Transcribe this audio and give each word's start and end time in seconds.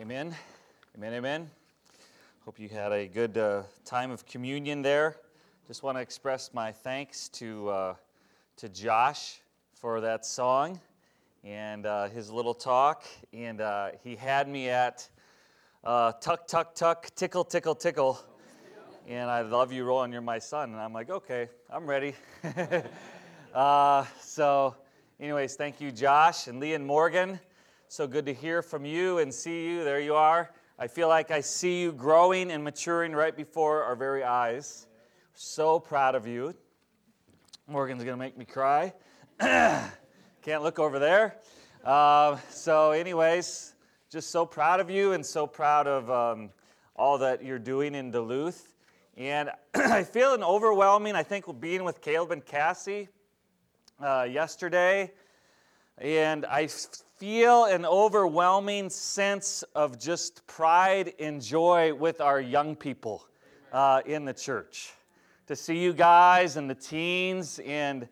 Amen. 0.00 0.32
Amen. 0.96 1.12
Amen. 1.14 1.50
Hope 2.44 2.60
you 2.60 2.68
had 2.68 2.92
a 2.92 3.08
good 3.08 3.36
uh, 3.36 3.64
time 3.84 4.12
of 4.12 4.24
communion 4.26 4.80
there. 4.80 5.16
Just 5.66 5.82
want 5.82 5.96
to 5.96 6.00
express 6.00 6.54
my 6.54 6.70
thanks 6.70 7.28
to, 7.30 7.68
uh, 7.68 7.94
to 8.58 8.68
Josh 8.68 9.40
for 9.74 10.00
that 10.00 10.24
song 10.24 10.78
and 11.42 11.84
uh, 11.84 12.08
his 12.10 12.30
little 12.30 12.54
talk. 12.54 13.02
And 13.32 13.60
uh, 13.60 13.88
he 14.04 14.14
had 14.14 14.46
me 14.46 14.68
at 14.68 15.08
uh, 15.82 16.12
tuck, 16.20 16.46
tuck, 16.46 16.76
tuck, 16.76 17.10
tickle, 17.16 17.42
tickle, 17.42 17.74
tickle. 17.74 18.20
And 19.08 19.28
I 19.28 19.40
love 19.40 19.72
you, 19.72 19.82
Roland. 19.82 20.12
You're 20.12 20.22
my 20.22 20.38
son. 20.38 20.70
And 20.70 20.80
I'm 20.80 20.92
like, 20.92 21.10
okay, 21.10 21.48
I'm 21.68 21.88
ready. 21.88 22.14
Uh, 23.54 24.04
so, 24.20 24.76
anyways, 25.18 25.56
thank 25.56 25.80
you, 25.80 25.90
Josh 25.90 26.48
and 26.48 26.60
Lee 26.60 26.74
and 26.74 26.86
Morgan. 26.86 27.40
So 27.90 28.06
good 28.06 28.26
to 28.26 28.34
hear 28.34 28.60
from 28.60 28.84
you 28.84 29.16
and 29.16 29.32
see 29.32 29.64
you. 29.64 29.82
There 29.82 29.98
you 29.98 30.14
are. 30.14 30.50
I 30.78 30.88
feel 30.88 31.08
like 31.08 31.30
I 31.30 31.40
see 31.40 31.80
you 31.80 31.92
growing 31.92 32.50
and 32.50 32.62
maturing 32.62 33.12
right 33.14 33.34
before 33.34 33.82
our 33.82 33.96
very 33.96 34.22
eyes. 34.22 34.86
So 35.32 35.80
proud 35.80 36.14
of 36.14 36.26
you. 36.26 36.54
Morgan's 37.66 38.04
going 38.04 38.12
to 38.12 38.22
make 38.22 38.36
me 38.36 38.44
cry. 38.44 38.92
Can't 39.40 40.62
look 40.62 40.78
over 40.78 40.98
there. 40.98 41.36
Uh, 41.82 42.36
so, 42.50 42.90
anyways, 42.90 43.72
just 44.10 44.28
so 44.28 44.44
proud 44.44 44.80
of 44.80 44.90
you 44.90 45.14
and 45.14 45.24
so 45.24 45.46
proud 45.46 45.86
of 45.86 46.10
um, 46.10 46.50
all 46.94 47.16
that 47.16 47.42
you're 47.42 47.58
doing 47.58 47.94
in 47.94 48.10
Duluth. 48.10 48.74
And 49.16 49.48
I 49.74 50.02
feel 50.02 50.34
an 50.34 50.44
overwhelming, 50.44 51.14
I 51.14 51.22
think, 51.22 51.46
being 51.58 51.84
with 51.84 52.02
Caleb 52.02 52.32
and 52.32 52.44
Cassie 52.44 53.08
uh, 53.98 54.26
yesterday. 54.30 55.10
And 56.00 56.46
I 56.46 56.68
feel 57.16 57.64
an 57.64 57.84
overwhelming 57.84 58.88
sense 58.88 59.64
of 59.74 59.98
just 59.98 60.46
pride 60.46 61.12
and 61.18 61.42
joy 61.42 61.92
with 61.92 62.20
our 62.20 62.40
young 62.40 62.76
people 62.76 63.26
uh, 63.72 64.02
in 64.06 64.24
the 64.24 64.32
church. 64.32 64.92
To 65.48 65.56
see 65.56 65.78
you 65.78 65.92
guys 65.92 66.56
and 66.56 66.70
the 66.70 66.76
teens 66.76 67.58
and 67.66 68.08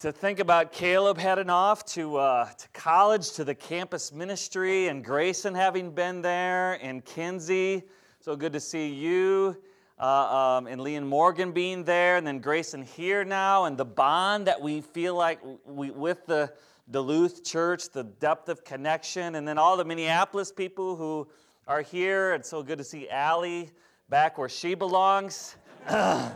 to 0.00 0.12
think 0.12 0.38
about 0.38 0.70
Caleb 0.70 1.16
heading 1.16 1.48
off 1.48 1.86
to, 1.86 2.18
uh, 2.18 2.50
to 2.52 2.68
college, 2.74 3.32
to 3.32 3.44
the 3.44 3.54
campus 3.54 4.12
ministry, 4.12 4.88
and 4.88 5.02
Grayson 5.02 5.54
having 5.54 5.90
been 5.92 6.20
there, 6.20 6.74
and 6.82 7.02
Kinsey. 7.02 7.84
So 8.20 8.36
good 8.36 8.52
to 8.52 8.60
see 8.60 8.88
you. 8.88 9.56
Uh, 9.98 10.58
um, 10.58 10.66
and 10.66 10.80
Lee 10.80 10.94
and 10.94 11.08
Morgan 11.08 11.52
being 11.52 11.84
there, 11.84 12.18
and 12.18 12.26
then 12.26 12.38
Grayson 12.38 12.82
here 12.82 13.24
now, 13.24 13.64
and 13.64 13.78
the 13.78 13.84
bond 13.84 14.46
that 14.46 14.60
we 14.60 14.82
feel 14.82 15.16
like 15.16 15.40
we, 15.64 15.90
with 15.90 16.24
the, 16.26 16.52
Duluth 16.90 17.44
church, 17.44 17.90
the 17.90 18.04
depth 18.04 18.48
of 18.48 18.64
connection, 18.64 19.34
and 19.34 19.46
then 19.46 19.58
all 19.58 19.76
the 19.76 19.84
Minneapolis 19.84 20.50
people 20.50 20.96
who 20.96 21.28
are 21.66 21.82
here. 21.82 22.32
It's 22.32 22.48
so 22.48 22.62
good 22.62 22.78
to 22.78 22.84
see 22.84 23.10
Allie 23.10 23.70
back 24.08 24.38
where 24.38 24.48
she 24.48 24.74
belongs. 24.74 25.56
I 25.88 26.32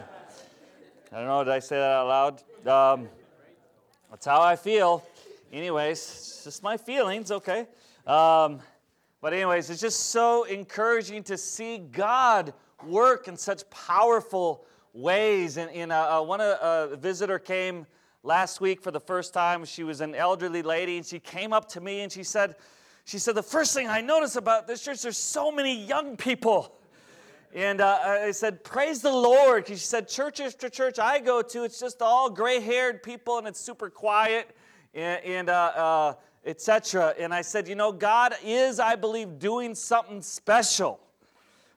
don't 1.11 1.27
know, 1.27 1.42
did 1.42 1.55
I 1.55 1.59
say 1.59 1.77
that 1.77 1.91
out 1.91 2.42
loud? 2.67 3.00
Um, 3.00 3.09
that's 4.11 4.27
how 4.27 4.42
I 4.42 4.56
feel. 4.56 5.03
Anyways, 5.50 5.98
it's 5.98 6.44
just 6.44 6.62
my 6.62 6.77
feelings, 6.77 7.31
okay? 7.31 7.66
Um, 8.06 8.61
but, 9.22 9.33
anyways, 9.33 9.70
it's 9.70 9.81
just 9.81 10.11
so 10.11 10.44
encouraging 10.44 11.22
to 11.25 11.39
see 11.39 11.78
God 11.78 12.53
work 12.87 13.27
in 13.27 13.39
such 13.39 13.69
powerful 13.70 14.66
ways. 14.92 15.56
And, 15.56 15.70
in 15.70 15.91
uh, 15.91 16.19
uh, 16.19 16.22
one 16.22 16.42
uh, 16.42 16.89
a 16.92 16.97
visitor 16.97 17.39
came 17.39 17.87
last 18.23 18.61
week 18.61 18.83
for 18.83 18.91
the 18.91 19.01
first 19.01 19.34
time. 19.34 19.65
She 19.65 19.84
was 19.84 20.01
an 20.01 20.15
elderly 20.15 20.62
lady, 20.62 20.97
and 20.97 21.06
she 21.06 21.19
came 21.19 21.53
up 21.53 21.69
to 21.70 21.81
me 21.81 22.01
and 22.01 22.12
she 22.12 22.23
said, 22.23 22.56
she 23.05 23.19
said, 23.19 23.34
the 23.34 23.42
first 23.42 23.75
thing 23.75 23.89
I 23.89 24.01
notice 24.01 24.37
about 24.37 24.67
this 24.67 24.83
church, 24.83 25.03
there's 25.03 25.17
so 25.17 25.51
many 25.51 25.84
young 25.84 26.17
people. 26.17 26.73
And 27.55 27.81
uh, 27.81 27.98
I 28.03 28.31
said, 28.31 28.65
praise 28.65 29.03
the 29.03 29.12
Lord. 29.12 29.69
She 29.69 29.77
said, 29.77 30.09
church 30.09 30.41
after 30.41 30.69
church 30.69 30.99
I 30.99 31.19
go 31.19 31.43
to, 31.43 31.65
it's 31.65 31.81
just 31.81 32.00
all 32.00 32.31
gray-haired 32.31 33.03
people, 33.03 33.38
and 33.38 33.47
it's 33.47 33.61
super 33.61 33.91
quiet, 33.91 34.56
and, 34.94 35.22
and 35.25 35.49
uh, 35.50 35.72
uh, 35.75 36.15
etc. 36.47 37.15
And 37.19 37.34
I 37.34 37.43
said, 37.43 37.69
you 37.69 37.75
know, 37.75 37.93
God 37.93 38.34
is, 38.43 38.81
I 38.81 38.94
believe, 38.97 39.38
doing 39.38 39.75
something 39.75 40.22
special 40.22 41.00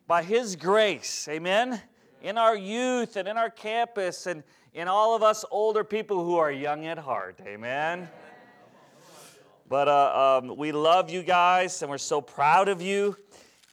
by 0.07 0.23
His 0.23 0.55
grace, 0.55 1.27
amen, 1.27 1.81
in 2.25 2.39
our 2.39 2.57
youth 2.57 3.17
and 3.17 3.27
in 3.27 3.37
our 3.37 3.51
campus 3.51 4.25
and 4.25 4.41
in 4.73 4.87
all 4.87 5.15
of 5.15 5.21
us 5.21 5.45
older 5.51 5.83
people 5.83 6.25
who 6.25 6.37
are 6.37 6.51
young 6.51 6.87
at 6.87 6.97
heart. 6.97 7.39
Amen. 7.45 8.09
But 9.69 9.87
uh, 9.87 10.39
um, 10.41 10.57
we 10.57 10.71
love 10.71 11.11
you 11.11 11.21
guys, 11.21 11.83
and 11.83 11.91
we're 11.91 11.99
so 11.99 12.21
proud 12.21 12.67
of 12.67 12.81
you, 12.81 13.15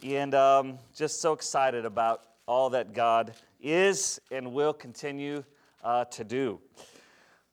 and 0.04 0.34
um, 0.34 0.78
just 0.94 1.22
so 1.22 1.32
excited 1.32 1.86
about 1.86 2.24
all 2.46 2.68
that 2.70 2.92
God 2.92 3.32
is 3.58 4.20
and 4.30 4.52
will 4.52 4.74
continue 4.74 5.44
uh, 5.82 6.04
to 6.06 6.22
do. 6.22 6.60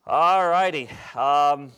All 0.05 0.49
righty. 0.49 0.89
Um, 1.16 1.71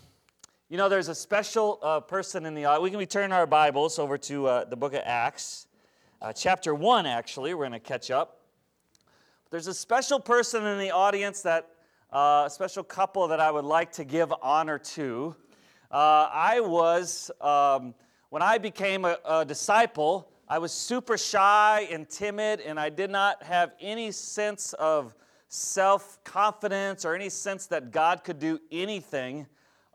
you 0.67 0.77
know, 0.77 0.89
there's 0.89 1.09
a 1.09 1.15
special 1.15 1.77
uh, 1.83 1.99
person 1.99 2.47
in 2.47 2.55
the 2.55 2.65
audience. 2.65 2.95
We 2.95 3.05
can 3.05 3.07
turn 3.07 3.31
our 3.31 3.45
Bibles 3.45 3.99
over 3.99 4.17
to 4.17 4.47
uh, 4.47 4.65
the 4.65 4.75
book 4.75 4.95
of 4.95 5.03
Acts, 5.05 5.67
uh, 6.23 6.33
chapter 6.33 6.73
1, 6.73 7.05
actually. 7.05 7.53
We're 7.53 7.67
going 7.67 7.73
to 7.73 7.79
catch 7.79 8.09
up. 8.09 8.40
There's 9.51 9.67
a 9.67 9.73
special 9.73 10.17
person 10.17 10.65
in 10.65 10.79
the 10.79 10.91
audience 10.91 11.41
that, 11.41 11.71
uh, 12.09 12.43
a 12.45 12.49
special 12.49 12.85
couple 12.85 13.27
that 13.27 13.41
I 13.41 13.51
would 13.51 13.65
like 13.65 13.91
to 13.93 14.05
give 14.05 14.33
honor 14.41 14.79
to. 14.79 15.35
Uh, 15.91 16.29
I 16.31 16.61
was, 16.61 17.29
um, 17.41 17.93
when 18.29 18.41
I 18.41 18.57
became 18.59 19.03
a, 19.03 19.17
a 19.25 19.43
disciple, 19.43 20.31
I 20.47 20.57
was 20.57 20.71
super 20.71 21.17
shy 21.17 21.85
and 21.91 22.07
timid, 22.07 22.61
and 22.61 22.79
I 22.79 22.87
did 22.87 23.09
not 23.09 23.43
have 23.43 23.73
any 23.81 24.11
sense 24.11 24.71
of 24.71 25.13
self 25.49 26.23
confidence 26.23 27.03
or 27.03 27.13
any 27.13 27.27
sense 27.27 27.65
that 27.67 27.91
God 27.91 28.23
could 28.23 28.39
do 28.39 28.57
anything 28.71 29.47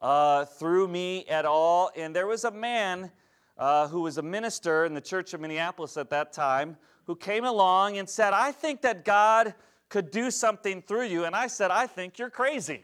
uh, 0.03 0.45
through 0.45 0.89
me 0.89 1.25
at 1.31 1.47
all. 1.47 1.91
And 1.97 2.15
there 2.15 2.27
was 2.27 2.45
a 2.45 2.51
man 2.51 3.11
uh, 3.57 3.89
who 3.89 4.03
was 4.03 4.19
a 4.19 4.23
minister 4.23 4.85
in 4.85 4.93
the 4.93 5.01
church 5.01 5.33
of 5.33 5.41
Minneapolis 5.41 5.97
at 5.97 6.11
that 6.11 6.35
time 6.35 6.77
who 7.07 7.17
came 7.17 7.45
along 7.45 7.99
and 7.99 8.09
said, 8.09 8.33
I 8.33 8.53
think 8.53 8.83
that 8.83 9.05
God 9.05 9.55
could 9.89 10.11
do 10.11 10.31
something 10.31 10.83
through 10.83 11.07
you. 11.07 11.25
And 11.25 11.35
I 11.35 11.47
said, 11.47 11.71
I 11.71 11.87
think 11.87 12.19
you're 12.19 12.31
crazy. 12.31 12.83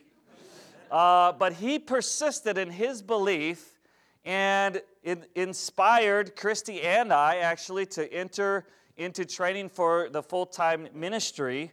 Uh, 0.91 1.33
but 1.33 1.55
he 1.55 1.79
persisted 1.79 2.59
in 2.59 2.71
his 2.71 3.03
belief 3.03 3.81
and 4.25 4.81
inspired 5.35 6.37
Christy 6.37 6.83
and 6.83 7.13
I 7.13 7.39
actually 7.39 7.87
to 7.87 8.13
enter 8.13 8.67
into 8.97 9.25
training 9.25 9.69
for 9.69 10.09
the 10.11 10.23
full 10.23 10.47
time 10.47 10.89
ministry. 10.95 11.73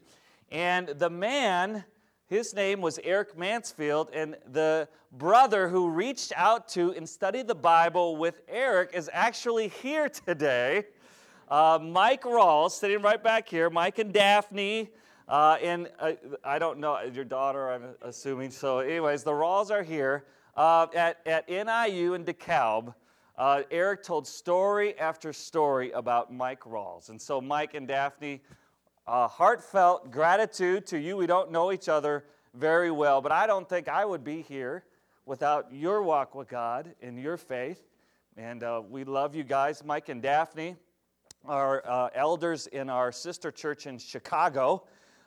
And 0.52 0.88
the 0.88 1.10
man, 1.10 1.84
his 2.28 2.56
name 2.56 2.82
was 2.82 3.00
Eric 3.04 3.38
Mansfield, 3.38 4.10
and 4.14 4.36
the 4.52 4.88
brother 5.12 5.68
who 5.68 5.90
reached 5.90 6.34
out 6.36 6.68
to 6.70 6.94
and 6.94 7.08
studied 7.08 7.48
the 7.48 7.56
Bible 7.56 8.18
with 8.18 8.42
Eric 8.48 8.92
is 8.94 9.10
actually 9.14 9.68
here 9.68 10.10
today. 10.10 10.86
Uh, 11.50 11.80
Mike 11.82 12.26
Rawls, 12.26 12.72
sitting 12.72 13.02
right 13.02 13.24
back 13.24 13.50
here, 13.50 13.72
Mike 13.72 13.98
and 13.98 14.14
Daphne, 14.14 14.88
uh, 15.28 15.58
and 15.64 15.90
uh, 16.00 16.12
I 16.44 16.60
don't 16.60 16.78
know, 16.78 17.02
your 17.02 17.26
daughter, 17.26 17.72
I'm 17.72 17.96
assuming. 18.04 18.52
So, 18.52 18.80
anyways, 18.80 19.24
the 19.24 19.32
Rawls 19.32 19.72
are 19.72 19.82
here. 19.82 20.26
Uh, 20.56 20.86
at, 20.94 21.26
at 21.26 21.50
NIU 21.50 22.14
in 22.14 22.24
DeKalb, 22.24 22.94
uh, 23.36 23.64
Eric 23.72 24.04
told 24.04 24.28
story 24.28 24.96
after 25.00 25.34
story 25.34 25.90
about 25.92 26.32
Mike 26.32 26.62
Rawls. 26.66 27.10
And 27.10 27.20
so, 27.20 27.42
Mike 27.42 27.74
and 27.74 27.88
Daphne, 27.88 28.42
uh, 29.08 29.28
heartfelt 29.28 30.12
gratitude 30.12 30.86
to 30.88 31.00
you. 31.00 31.18
We 31.18 31.26
don't 31.26 31.52
know 31.52 31.72
each 31.72 31.90
other 31.90 32.26
very 32.54 32.92
well, 32.92 33.22
but 33.22 33.32
I 33.32 33.48
don't 33.48 33.68
think 33.68 33.88
I 33.88 34.06
would 34.06 34.24
be 34.24 34.44
here 34.44 34.84
without 35.26 35.74
your 35.74 36.04
walk 36.04 36.36
with 36.36 36.48
God 36.48 36.94
and 37.02 37.20
your 37.20 37.38
faith. 37.38 37.88
And 38.38 38.64
we 38.92 39.04
love 39.04 39.34
you 39.34 39.44
guys, 39.44 39.84
Mike 39.84 40.10
and 40.10 40.22
Daphne 40.22 40.76
our 41.46 41.88
uh, 41.88 42.10
elders 42.14 42.68
in 42.68 42.90
our 42.90 43.12
sister 43.12 43.52
church 43.52 43.88
in 43.88 43.98
Chicago. 43.98 44.84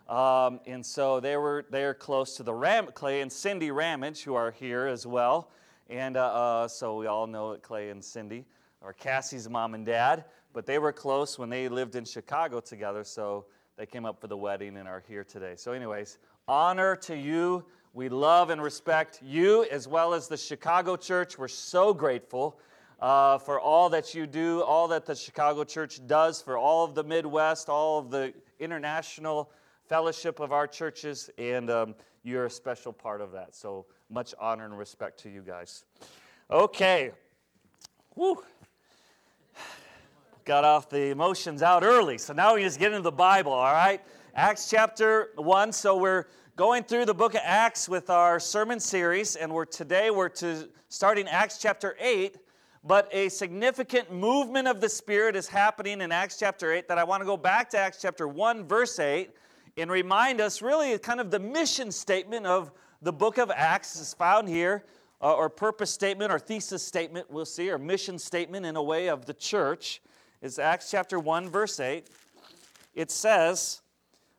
Um, 0.08 0.60
and 0.66 0.84
so 0.84 1.20
they 1.20 1.36
were 1.36 1.64
they 1.70 1.84
are 1.84 1.94
close 1.94 2.36
to 2.36 2.42
the 2.42 2.52
Ram, 2.52 2.88
Clay 2.94 3.20
and 3.20 3.32
Cindy 3.32 3.70
Ramage, 3.70 4.22
who 4.22 4.34
are 4.34 4.50
here 4.50 4.86
as 4.86 5.06
well. 5.06 5.50
And 5.88 6.16
uh, 6.16 6.24
uh, 6.24 6.68
so 6.68 6.96
we 6.96 7.06
all 7.06 7.26
know 7.26 7.52
that 7.52 7.62
Clay 7.62 7.90
and 7.90 8.04
Cindy 8.04 8.44
are 8.82 8.92
Cassie's 8.92 9.48
mom 9.48 9.74
and 9.74 9.86
dad, 9.86 10.24
but 10.52 10.66
they 10.66 10.78
were 10.78 10.92
close 10.92 11.38
when 11.38 11.48
they 11.48 11.68
lived 11.68 11.96
in 11.96 12.04
Chicago 12.04 12.60
together. 12.60 13.04
So 13.04 13.46
they 13.76 13.86
came 13.86 14.04
up 14.04 14.20
for 14.20 14.26
the 14.26 14.36
wedding 14.36 14.76
and 14.76 14.88
are 14.88 15.02
here 15.08 15.24
today. 15.24 15.54
So, 15.56 15.72
anyways, 15.72 16.18
honor 16.46 16.96
to 16.96 17.16
you. 17.16 17.64
We 17.94 18.08
love 18.08 18.48
and 18.50 18.62
respect 18.62 19.20
you 19.22 19.64
as 19.70 19.86
well 19.86 20.14
as 20.14 20.26
the 20.26 20.36
Chicago 20.36 20.96
church. 20.96 21.38
We're 21.38 21.48
so 21.48 21.92
grateful 21.92 22.58
uh, 23.00 23.38
for 23.38 23.60
all 23.60 23.88
that 23.90 24.14
you 24.14 24.26
do, 24.26 24.62
all 24.62 24.88
that 24.88 25.06
the 25.06 25.14
Chicago 25.14 25.64
Church 25.64 26.06
does 26.06 26.40
for 26.40 26.56
all 26.56 26.84
of 26.84 26.94
the 26.94 27.02
Midwest, 27.02 27.68
all 27.68 27.98
of 27.98 28.10
the 28.10 28.32
international 28.58 29.50
fellowship 29.88 30.40
of 30.40 30.52
our 30.52 30.66
churches, 30.66 31.30
and 31.38 31.70
um, 31.70 31.94
you're 32.22 32.46
a 32.46 32.50
special 32.50 32.92
part 32.92 33.20
of 33.20 33.32
that. 33.32 33.54
So 33.54 33.86
much 34.08 34.34
honor 34.40 34.64
and 34.64 34.78
respect 34.78 35.20
to 35.20 35.30
you 35.30 35.42
guys. 35.42 35.84
Okay. 36.50 37.10
Woo. 38.14 38.42
got 40.44 40.64
off 40.64 40.88
the 40.88 41.10
emotions 41.10 41.62
out 41.62 41.82
early. 41.82 42.18
So 42.18 42.32
now 42.32 42.54
we 42.54 42.62
just 42.62 42.78
get 42.78 42.92
into 42.92 43.02
the 43.02 43.12
Bible, 43.12 43.52
all 43.52 43.72
right? 43.72 44.00
Acts 44.34 44.70
chapter 44.70 45.30
1. 45.36 45.72
So 45.72 45.96
we're 45.96 46.26
going 46.56 46.84
through 46.84 47.06
the 47.06 47.14
book 47.14 47.34
of 47.34 47.40
Acts 47.42 47.88
with 47.88 48.10
our 48.10 48.38
sermon 48.38 48.78
series, 48.78 49.36
and 49.36 49.52
we're 49.52 49.64
today 49.64 50.10
we're 50.10 50.28
to 50.28 50.68
starting 50.88 51.26
Acts 51.28 51.58
chapter 51.58 51.96
8. 51.98 52.36
But 52.84 53.08
a 53.12 53.29
significant 53.29 54.12
movement 54.12 54.67
of 54.67 54.81
the 54.81 54.88
Spirit 54.88 55.37
is 55.37 55.46
happening 55.46 56.00
in 56.00 56.11
Acts 56.11 56.37
chapter 56.37 56.73
8 56.73 56.88
that 56.88 56.99
I 56.99 57.05
want 57.05 57.20
to 57.20 57.25
go 57.25 57.37
back 57.37 57.70
to 57.70 57.79
Acts 57.79 58.02
chapter 58.02 58.26
1, 58.26 58.67
verse 58.67 58.99
8, 58.99 59.31
and 59.76 59.88
remind 59.88 60.40
us 60.40 60.61
really 60.61 60.99
kind 60.99 61.20
of 61.20 61.31
the 61.31 61.38
mission 61.38 61.93
statement 61.93 62.44
of 62.44 62.73
the 63.00 63.12
book 63.12 63.38
of 63.38 63.52
Acts 63.55 63.94
is 64.00 64.12
found 64.14 64.49
here, 64.49 64.84
uh, 65.20 65.32
or 65.32 65.49
purpose 65.49 65.93
statement, 65.93 66.32
or 66.32 66.40
thesis 66.40 66.82
statement, 66.82 67.31
we'll 67.31 67.44
see, 67.44 67.70
or 67.70 67.79
mission 67.79 68.19
statement 68.19 68.67
in 68.67 68.75
a 68.75 68.82
way 68.82 69.08
of 69.08 69.26
the 69.26 69.34
church, 69.34 70.02
is 70.40 70.58
Acts 70.58 70.90
chapter 70.90 71.20
1, 71.20 71.50
verse 71.50 71.79
8. 71.79 72.08
It 72.94 73.12
says, 73.12 73.81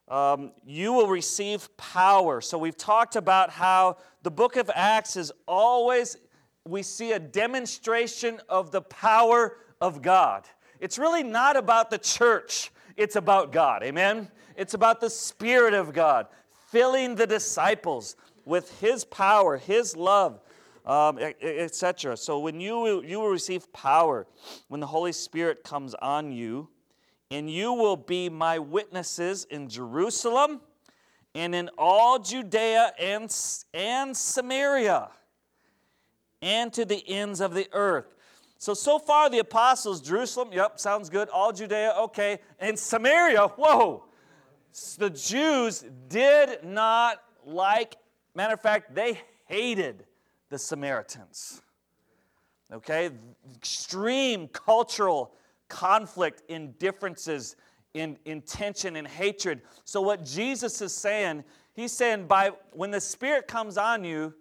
um, 0.10 0.52
You 0.66 0.92
will 0.92 1.08
receive 1.08 1.76
power. 1.78 2.42
So 2.42 2.58
we've 2.58 2.78
talked 2.78 3.16
about 3.16 3.52
how 3.52 3.98
the 4.22 4.32
book 4.32 4.58
of 4.58 4.70
Acts 4.76 5.16
is 5.16 5.32
always 5.48 6.18
we 6.66 6.82
see 6.84 7.12
a 7.12 7.20
demonstration 7.20 8.40
of 8.48 8.72
the 8.72 8.82
power 8.82 9.58
of 9.82 10.02
God. 10.02 10.46
It's 10.80 10.98
really 10.98 11.24
not 11.24 11.58
about 11.58 11.90
the 11.90 11.98
church, 11.98 12.72
it's 12.96 13.16
about 13.16 13.52
God. 13.52 13.84
Amen? 13.84 14.30
It's 14.56 14.74
about 14.74 15.02
the 15.02 15.10
Spirit 15.10 15.74
of 15.74 15.94
God 15.94 16.28
filling 16.70 17.16
the 17.16 17.28
disciples 17.28 18.16
with 18.46 18.80
His 18.80 19.04
power, 19.04 19.58
His 19.58 19.96
love, 19.96 20.40
um, 20.86 21.18
etc. 21.20 22.18
So 22.18 22.40
when 22.40 22.60
you, 22.60 23.04
you 23.04 23.20
will 23.20 23.30
receive 23.30 23.72
power, 23.74 24.28
when 24.68 24.80
the 24.80 24.88
Holy 24.88 25.12
Spirit 25.12 25.64
comes 25.64 25.94
on 25.96 26.32
you, 26.32 26.70
and 27.32 27.50
you 27.50 27.74
will 27.74 27.98
be 27.98 28.30
my 28.30 28.60
witnesses 28.60 29.46
in 29.50 29.68
Jerusalem 29.68 30.62
and 31.34 31.56
in 31.56 31.70
all 31.78 32.20
Judea 32.20 32.94
and, 33.00 33.36
and 33.74 34.16
Samaria 34.16 35.10
and 36.44 36.74
to 36.74 36.84
the 36.84 37.02
ends 37.08 37.40
of 37.40 37.54
the 37.54 37.68
earth. 37.72 38.14
So, 38.58 38.74
so 38.74 39.00
far 39.00 39.30
the 39.30 39.40
apostles, 39.40 40.02
Jerusalem, 40.02 40.50
yep, 40.52 40.80
sounds 40.80 41.10
good. 41.10 41.30
All 41.30 41.54
Judea, 41.54 41.96
okay. 41.98 42.40
And 42.60 42.78
Samaria, 42.78 43.48
whoa. 43.48 44.04
The 44.98 45.10
Jews 45.10 45.86
did 46.10 46.64
not 46.64 47.22
like, 47.46 47.96
matter 48.36 48.54
of 48.54 48.62
fact, 48.62 48.94
they 48.94 49.20
hated 49.46 50.06
the 50.50 50.60
Samaritans. 50.60 51.62
Okay? 52.72 53.10
Extreme 53.56 54.50
cultural 54.50 55.34
conflict 55.70 56.44
in 56.50 56.74
differences, 56.74 57.56
in, 57.94 58.18
in 58.26 58.42
tension 58.42 58.98
and 58.98 59.08
hatred. 59.08 59.62
So, 59.86 60.02
what 60.02 60.26
Jesus 60.26 60.82
is 60.82 60.94
saying, 60.94 61.44
he's 61.74 61.92
saying, 61.92 62.28
by 62.28 62.52
when 62.72 62.92
the 62.92 63.02
Spirit 63.02 63.48
comes 63.48 63.78
on 63.78 64.04
you, 64.04 64.34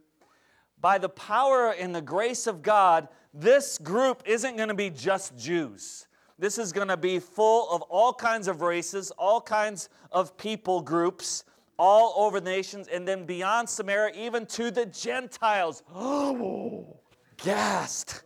by 0.82 0.98
the 0.98 1.08
power 1.08 1.70
and 1.70 1.94
the 1.94 2.02
grace 2.02 2.46
of 2.46 2.60
God, 2.60 3.08
this 3.32 3.78
group 3.78 4.22
isn't 4.26 4.56
going 4.56 4.68
to 4.68 4.74
be 4.74 4.90
just 4.90 5.38
Jews. 5.38 6.08
This 6.38 6.58
is 6.58 6.72
going 6.72 6.88
to 6.88 6.96
be 6.96 7.20
full 7.20 7.70
of 7.70 7.82
all 7.82 8.12
kinds 8.12 8.48
of 8.48 8.62
races, 8.62 9.12
all 9.12 9.40
kinds 9.40 9.88
of 10.10 10.36
people 10.36 10.82
groups, 10.82 11.44
all 11.78 12.12
over 12.16 12.40
the 12.40 12.50
nations, 12.50 12.88
and 12.88 13.06
then 13.06 13.24
beyond 13.24 13.68
Samaria, 13.68 14.12
even 14.16 14.44
to 14.46 14.72
the 14.72 14.86
Gentiles. 14.86 15.84
Oh, 15.94 16.96
gassed. 17.36 18.24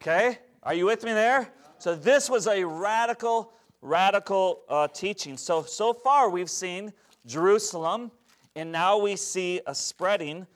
Okay? 0.00 0.38
Are 0.62 0.74
you 0.74 0.86
with 0.86 1.04
me 1.04 1.12
there? 1.12 1.52
So, 1.78 1.94
this 1.94 2.30
was 2.30 2.46
a 2.46 2.64
radical, 2.64 3.52
radical 3.82 4.62
uh, 4.68 4.88
teaching. 4.88 5.36
So, 5.36 5.62
so 5.62 5.92
far 5.92 6.30
we've 6.30 6.50
seen 6.50 6.92
Jerusalem, 7.26 8.10
and 8.56 8.72
now 8.72 8.98
we 8.98 9.16
see 9.16 9.60
a 9.66 9.74
spreading 9.74 10.46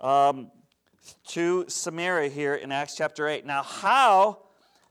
um, 0.00 0.50
to 1.28 1.64
Samaria 1.68 2.28
here 2.28 2.54
in 2.54 2.72
Acts 2.72 2.96
chapter 2.96 3.28
8. 3.28 3.46
Now, 3.46 3.62
how 3.62 4.38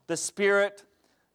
the 0.07 0.17
Spirit 0.17 0.83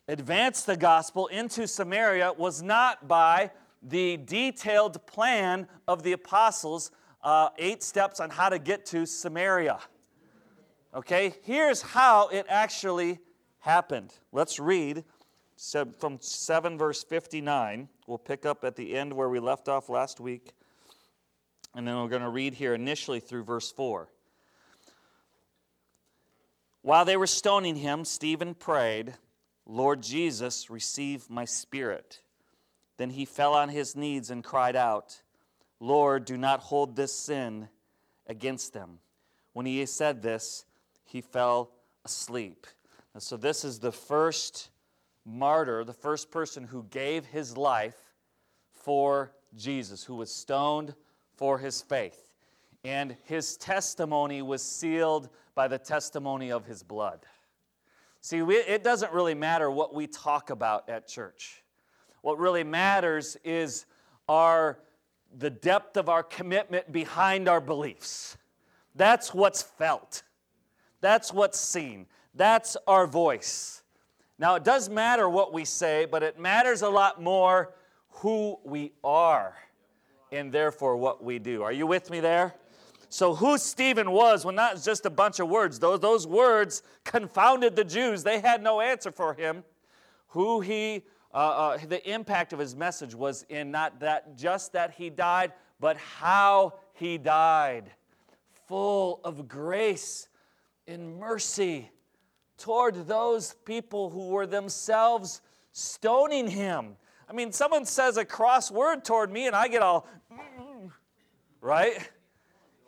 advanced 0.09 0.67
the 0.67 0.77
gospel 0.77 1.27
into 1.29 1.67
Samaria 1.67 2.33
was 2.37 2.63
not 2.63 3.07
by 3.07 3.51
the 3.83 4.19
detailed 4.19 5.05
plan 5.07 5.67
of 5.89 6.03
the 6.03 6.13
apostles, 6.13 6.91
uh, 7.23 7.51
eight 7.59 7.83
steps 7.83 8.21
on 8.21 8.31
how 8.31 8.49
to 8.49 8.59
get 8.59 8.85
to 8.87 9.07
Samaria. 9.07 9.79
Okay, 10.95 11.35
here's 11.45 11.81
how 11.81 12.29
it 12.29 12.47
actually 12.49 13.21
happened. 13.61 14.13
Let's 14.33 14.59
read 14.59 15.05
from 15.99 16.19
7 16.21 16.79
verse 16.79 17.05
59. 17.05 17.89
We'll 18.07 18.19
pick 18.19 18.45
up 18.45 18.65
at 18.65 18.77
the 18.77 18.97
end 18.97 19.13
where 19.13 19.29
we 19.29 19.39
left 19.39 19.69
off 19.69 19.89
last 19.89 20.19
week. 20.19 20.53
And 21.75 21.87
then 21.87 21.97
we're 21.97 22.09
going 22.09 22.23
to 22.23 22.29
read 22.29 22.55
here 22.55 22.75
initially 22.75 23.21
through 23.21 23.45
verse 23.45 23.71
4. 23.71 24.09
While 26.83 27.05
they 27.05 27.17
were 27.17 27.27
stoning 27.27 27.77
him, 27.77 28.05
Stephen 28.05 28.55
prayed, 28.55 29.15
Lord 29.67 30.03
Jesus, 30.03 30.71
receive 30.71 31.29
my 31.31 31.45
spirit. 31.45 32.21
Then 32.97 33.11
he 33.11 33.25
fell 33.25 33.55
on 33.55 33.69
his 33.69 33.95
knees 33.95 34.31
and 34.31 34.43
cried 34.43 34.77
out, 34.77 35.23
Lord, 35.79 36.25
do 36.25 36.37
not 36.37 36.61
hold 36.61 36.97
this 36.97 37.13
sin 37.13 37.69
against 38.27 38.73
them. 38.73 38.99
When 39.53 39.67
he 39.67 39.85
said 39.87 40.23
this, 40.23 40.65
he 41.05 41.21
fell 41.21 41.71
asleep. 42.05 42.67
And 43.15 43.23
so, 43.23 43.37
this 43.37 43.65
is 43.65 43.79
the 43.79 43.93
first 43.93 44.71
martyr, 45.25 45.85
the 45.85 45.93
first 45.93 46.31
person 46.31 46.65
who 46.65 46.85
gave 46.91 47.27
his 47.27 47.57
life 47.57 47.97
for 48.73 49.33
Jesus, 49.57 50.05
who 50.05 50.15
was 50.15 50.33
stoned 50.33 50.95
for 51.41 51.59
his 51.59 51.81
faith. 51.81 52.35
And 52.85 53.17
his 53.25 53.57
testimony 53.57 54.43
was 54.43 54.63
sealed 54.63 55.31
by 55.55 55.67
the 55.67 55.79
testimony 55.79 56.53
of 56.53 56.67
his 56.67 56.83
blood. 56.83 57.21
See, 58.21 58.43
we, 58.43 58.57
it 58.57 58.85
doesn't 58.85 59.13
really 59.13 59.35
matter 59.35 59.71
what 59.71 59.95
we 59.95 60.07
talk 60.07 60.51
about 60.51 60.89
at 60.89 61.09
church. 61.09 61.65
What 62.21 62.39
really 62.39 62.63
matters 62.63 63.39
is 63.43 63.87
our, 64.29 64.79
the 65.39 65.49
depth 65.49 65.97
of 65.97 66.11
our 66.11 66.23
commitment 66.23 66.93
behind 66.93 67.49
our 67.49 67.61
beliefs. 67.61 68.37
That's 68.95 69.33
what's 69.33 69.63
felt. 69.63 70.23
That's 71.01 71.33
what's 71.33 71.59
seen. 71.59 72.07
That's 72.35 72.77
our 72.87 73.07
voice. 73.07 73.83
Now, 74.39 74.57
it 74.57 74.65
does 74.65 74.91
matter 74.91 75.29
what 75.29 75.55
we 75.55 75.65
say, 75.65 76.05
but 76.05 76.23
it 76.23 76.39
matters 76.39 76.83
a 76.83 76.89
lot 76.89 77.23
more 77.23 77.73
who 78.09 78.59
we 78.65 78.93
are 79.03 79.55
and 80.33 80.53
therefore 80.53 80.97
what 80.97 81.23
we 81.23 81.39
do. 81.39 81.63
Are 81.63 81.73
you 81.73 81.87
with 81.87 82.11
me 82.11 82.21
there? 82.21 82.55
So, 83.13 83.35
who 83.35 83.59
Stephen 83.59 84.13
was, 84.13 84.45
well, 84.45 84.55
not 84.55 84.81
just 84.81 85.05
a 85.05 85.11
bunch 85.11 85.41
of 85.41 85.49
words. 85.49 85.81
Those, 85.81 85.99
those 85.99 86.27
words 86.29 86.85
confounded 87.05 87.75
the 87.75 87.83
Jews. 87.83 88.23
They 88.23 88.39
had 88.39 88.63
no 88.63 88.81
answer 88.81 89.11
for 89.11 89.35
him. 89.35 89.65
Who 90.29 90.61
he, 90.61 91.03
uh, 91.35 91.37
uh, 91.37 91.79
the 91.89 92.09
impact 92.09 92.53
of 92.53 92.61
his 92.61 92.77
message 92.77 93.15
was 93.17 93.45
in 93.49 93.73
not 93.73 93.99
that 93.99 94.37
just 94.37 94.73
that 94.75 94.93
he 94.93 95.11
died, 95.11 95.53
but 95.81 95.97
how 95.97 96.75
he 96.93 97.19
died. 97.19 97.91
Full 98.69 99.21
of 99.25 99.49
grace 99.49 100.29
and 100.87 101.19
mercy 101.19 101.91
toward 102.59 103.09
those 103.09 103.55
people 103.65 104.11
who 104.11 104.29
were 104.29 104.47
themselves 104.47 105.41
stoning 105.73 106.47
him. 106.47 106.97
I 107.29 107.33
mean, 107.33 107.53
someone 107.53 107.85
says 107.85 108.17
a 108.17 108.25
cross 108.25 108.71
word 108.71 109.05
toward 109.05 109.33
me, 109.33 109.47
and 109.47 109.55
I 109.55 109.69
get 109.69 109.83
all, 109.83 110.07
right? 111.61 112.11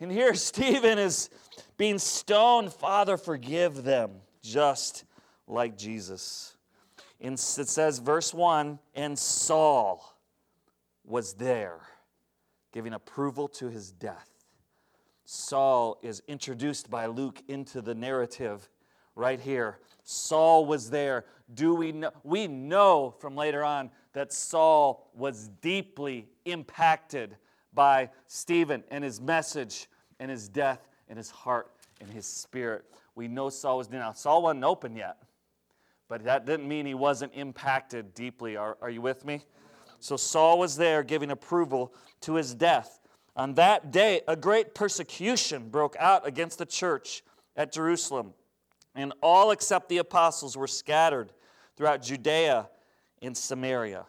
And 0.00 0.10
here 0.10 0.34
Stephen 0.34 0.98
is 0.98 1.30
being 1.76 1.98
stoned. 1.98 2.72
Father, 2.72 3.16
forgive 3.16 3.84
them, 3.84 4.12
just 4.42 5.04
like 5.46 5.76
Jesus. 5.76 6.56
And 7.20 7.34
it 7.34 7.38
says, 7.40 7.98
verse 7.98 8.34
1 8.34 8.78
And 8.94 9.18
Saul 9.18 10.16
was 11.04 11.34
there, 11.34 11.80
giving 12.72 12.92
approval 12.92 13.48
to 13.48 13.68
his 13.68 13.92
death. 13.92 14.28
Saul 15.24 15.98
is 16.02 16.22
introduced 16.26 16.90
by 16.90 17.06
Luke 17.06 17.42
into 17.48 17.80
the 17.80 17.94
narrative 17.94 18.68
right 19.14 19.40
here. 19.40 19.78
Saul 20.02 20.66
was 20.66 20.90
there. 20.90 21.24
Do 21.54 21.74
we 21.74 21.92
know? 21.92 22.10
We 22.24 22.48
know 22.48 23.14
from 23.18 23.36
later 23.36 23.62
on 23.62 23.90
that 24.14 24.32
Saul 24.32 25.10
was 25.14 25.48
deeply 25.60 26.28
impacted 26.44 27.36
by 27.74 28.10
Stephen 28.26 28.84
and 28.90 29.02
his 29.02 29.20
message 29.20 29.88
and 30.20 30.30
his 30.30 30.48
death 30.48 30.88
and 31.08 31.16
his 31.16 31.30
heart 31.30 31.70
and 32.00 32.10
his 32.10 32.26
spirit. 32.26 32.84
We 33.14 33.28
know 33.28 33.48
Saul 33.48 33.78
was 33.78 33.90
now. 33.90 34.12
Saul 34.12 34.42
wasn't 34.42 34.64
open 34.64 34.96
yet, 34.96 35.16
but 36.08 36.24
that 36.24 36.46
didn't 36.46 36.68
mean 36.68 36.86
he 36.86 36.94
wasn't 36.94 37.32
impacted 37.34 38.14
deeply. 38.14 38.56
Are, 38.56 38.76
are 38.80 38.90
you 38.90 39.00
with 39.00 39.24
me? 39.24 39.44
So 40.00 40.16
Saul 40.16 40.58
was 40.58 40.76
there 40.76 41.02
giving 41.02 41.30
approval 41.30 41.94
to 42.22 42.34
his 42.34 42.54
death. 42.54 42.98
On 43.36 43.54
that 43.54 43.90
day, 43.92 44.20
a 44.28 44.36
great 44.36 44.74
persecution 44.74 45.68
broke 45.68 45.96
out 45.98 46.26
against 46.26 46.58
the 46.58 46.66
church 46.66 47.22
at 47.56 47.72
Jerusalem, 47.72 48.34
and 48.94 49.12
all 49.22 49.52
except 49.52 49.88
the 49.88 49.98
apostles 49.98 50.56
were 50.56 50.66
scattered 50.66 51.32
throughout 51.76 52.02
Judea 52.02 52.68
and 53.22 53.36
Samaria. 53.36 54.06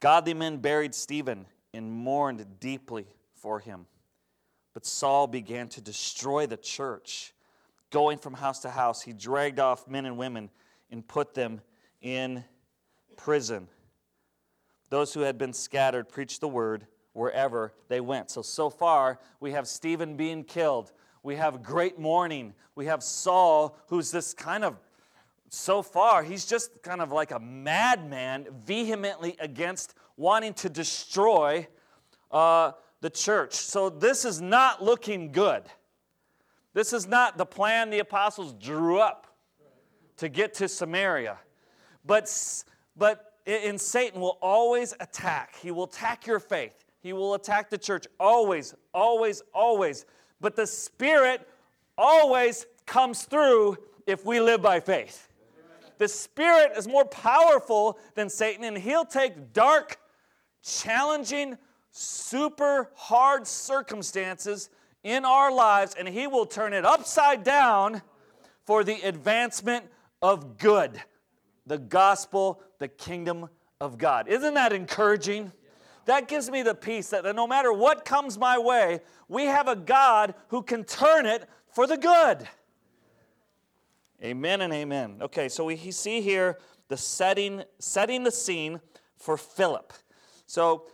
Godly 0.00 0.34
men 0.34 0.58
buried 0.58 0.94
Stephen 0.94 1.46
and 1.74 1.92
mourned 1.92 2.44
deeply 2.60 3.06
for 3.34 3.58
him. 3.58 3.86
But 4.72 4.86
Saul 4.86 5.26
began 5.26 5.68
to 5.68 5.80
destroy 5.80 6.46
the 6.46 6.56
church. 6.56 7.34
Going 7.90 8.18
from 8.18 8.34
house 8.34 8.60
to 8.60 8.70
house, 8.70 9.02
he 9.02 9.12
dragged 9.12 9.60
off 9.60 9.86
men 9.86 10.04
and 10.04 10.16
women 10.16 10.50
and 10.90 11.06
put 11.06 11.34
them 11.34 11.60
in 12.00 12.44
prison. 13.16 13.68
Those 14.90 15.14
who 15.14 15.20
had 15.20 15.38
been 15.38 15.52
scattered 15.52 16.08
preached 16.08 16.40
the 16.40 16.48
word 16.48 16.86
wherever 17.12 17.72
they 17.88 18.00
went. 18.00 18.30
So, 18.30 18.42
so 18.42 18.68
far, 18.68 19.20
we 19.40 19.52
have 19.52 19.68
Stephen 19.68 20.16
being 20.16 20.44
killed. 20.44 20.92
We 21.22 21.36
have 21.36 21.62
great 21.62 21.98
mourning. 21.98 22.54
We 22.74 22.86
have 22.86 23.02
Saul, 23.02 23.78
who's 23.88 24.10
this 24.10 24.34
kind 24.34 24.64
of, 24.64 24.76
so 25.48 25.82
far, 25.82 26.24
he's 26.24 26.44
just 26.44 26.82
kind 26.82 27.00
of 27.00 27.12
like 27.12 27.30
a 27.30 27.38
madman, 27.38 28.48
vehemently 28.66 29.36
against 29.38 29.94
wanting 30.16 30.54
to 30.54 30.68
destroy 30.68 31.66
uh, 32.30 32.72
the 33.00 33.10
church. 33.10 33.54
So, 33.54 33.88
this 33.90 34.24
is 34.24 34.40
not 34.40 34.82
looking 34.82 35.32
good. 35.32 35.62
This 36.72 36.92
is 36.92 37.06
not 37.06 37.38
the 37.38 37.46
plan 37.46 37.90
the 37.90 38.00
apostles 38.00 38.52
drew 38.54 38.98
up 38.98 39.26
to 40.16 40.28
get 40.28 40.54
to 40.54 40.68
Samaria. 40.68 41.38
But, 42.04 42.30
but 42.96 43.34
in 43.46 43.78
Satan 43.78 44.20
will 44.20 44.38
always 44.42 44.94
attack. 45.00 45.56
He 45.56 45.70
will 45.70 45.84
attack 45.84 46.26
your 46.26 46.40
faith. 46.40 46.84
He 47.00 47.12
will 47.12 47.34
attack 47.34 47.70
the 47.70 47.78
church 47.78 48.06
always, 48.18 48.74
always, 48.92 49.42
always. 49.52 50.06
But 50.40 50.56
the 50.56 50.66
Spirit 50.66 51.46
always 51.96 52.66
comes 52.86 53.24
through 53.24 53.76
if 54.06 54.24
we 54.24 54.40
live 54.40 54.62
by 54.62 54.80
faith. 54.80 55.28
The 55.98 56.08
Spirit 56.08 56.72
is 56.76 56.88
more 56.88 57.04
powerful 57.04 57.98
than 58.14 58.28
Satan, 58.28 58.64
and 58.64 58.76
he'll 58.76 59.04
take 59.04 59.52
dark, 59.52 59.98
challenging, 60.64 61.58
super 61.90 62.90
hard 62.94 63.46
circumstances 63.46 64.70
in 65.02 65.24
our 65.24 65.52
lives 65.52 65.94
and 65.98 66.08
he 66.08 66.26
will 66.26 66.46
turn 66.46 66.72
it 66.72 66.84
upside 66.84 67.44
down 67.44 68.02
for 68.64 68.82
the 68.82 69.00
advancement 69.02 69.84
of 70.22 70.58
good 70.58 71.00
the 71.66 71.78
gospel, 71.78 72.60
the 72.78 72.88
kingdom 72.88 73.48
of 73.80 73.98
God. 73.98 74.28
Isn't 74.28 74.54
that 74.54 74.72
encouraging? 74.72 75.52
That 76.06 76.28
gives 76.28 76.50
me 76.50 76.62
the 76.62 76.74
peace 76.74 77.08
that 77.10 77.24
no 77.34 77.46
matter 77.46 77.72
what 77.72 78.04
comes 78.04 78.36
my 78.38 78.58
way, 78.58 79.00
we 79.28 79.44
have 79.44 79.68
a 79.68 79.76
God 79.76 80.34
who 80.48 80.62
can 80.62 80.84
turn 80.84 81.24
it 81.24 81.48
for 81.72 81.86
the 81.86 81.96
good. 81.96 82.46
Amen 84.22 84.60
and 84.60 84.72
amen. 84.72 85.18
Okay, 85.22 85.48
so 85.48 85.64
we 85.64 85.76
see 85.76 86.20
here 86.20 86.58
the 86.88 86.96
setting, 86.96 87.62
setting 87.78 88.22
the 88.22 88.30
scene 88.30 88.80
for 89.16 89.36
Philip. 89.36 89.92
So 90.54 90.84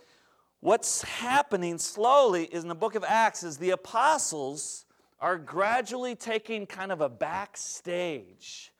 what's 0.61 1.03
happening 1.03 1.77
slowly 1.77 2.45
is 2.45 2.63
in 2.63 2.67
the 2.67 2.73
book 2.73 2.95
of 2.95 3.03
Acts 3.07 3.43
is 3.43 3.57
the 3.57 3.69
apostles 3.69 4.85
are 5.19 5.37
gradually 5.37 6.15
taking 6.15 6.65
kind 6.65 6.91
of 6.91 7.01
a 7.01 7.07
backstage 7.07 8.71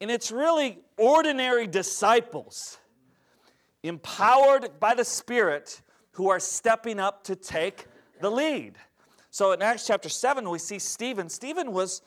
and 0.00 0.10
it's 0.10 0.32
really 0.32 0.80
ordinary 0.96 1.68
disciples, 1.68 2.78
empowered 3.84 4.80
by 4.80 4.94
the 4.94 5.04
Spirit, 5.04 5.80
who 6.10 6.28
are 6.28 6.40
stepping 6.40 6.98
up 6.98 7.22
to 7.22 7.36
take 7.36 7.86
the 8.20 8.28
lead. 8.28 8.74
So 9.30 9.52
in 9.52 9.62
Acts 9.62 9.86
chapter 9.86 10.08
7, 10.08 10.50
we 10.50 10.58
see 10.58 10.80
Stephen. 10.80 11.28
Stephen 11.28 11.70
was 11.70 12.02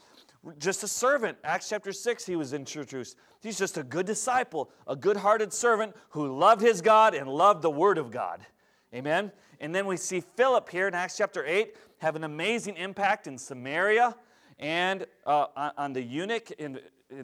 just 0.57 0.83
a 0.83 0.87
servant. 0.87 1.37
Acts 1.43 1.69
chapter 1.69 1.91
6, 1.91 2.25
he 2.25 2.35
was 2.35 2.53
introduced. 2.53 3.17
He's 3.41 3.57
just 3.57 3.77
a 3.77 3.83
good 3.83 4.05
disciple, 4.05 4.69
a 4.87 4.95
good 4.95 5.17
hearted 5.17 5.53
servant 5.53 5.95
who 6.09 6.37
loved 6.37 6.61
his 6.61 6.81
God 6.81 7.13
and 7.13 7.29
loved 7.29 7.61
the 7.61 7.69
Word 7.69 7.97
of 7.97 8.11
God. 8.11 8.45
Amen. 8.93 9.31
And 9.59 9.73
then 9.75 9.85
we 9.85 9.97
see 9.97 10.21
Philip 10.21 10.69
here 10.69 10.87
in 10.87 10.93
Acts 10.93 11.17
chapter 11.17 11.45
8 11.45 11.75
have 11.99 12.15
an 12.15 12.23
amazing 12.23 12.77
impact 12.77 13.27
in 13.27 13.37
Samaria 13.37 14.15
and 14.57 15.05
uh, 15.25 15.71
on 15.77 15.93
the 15.93 16.01
eunuch 16.01 16.51
in 16.51 16.79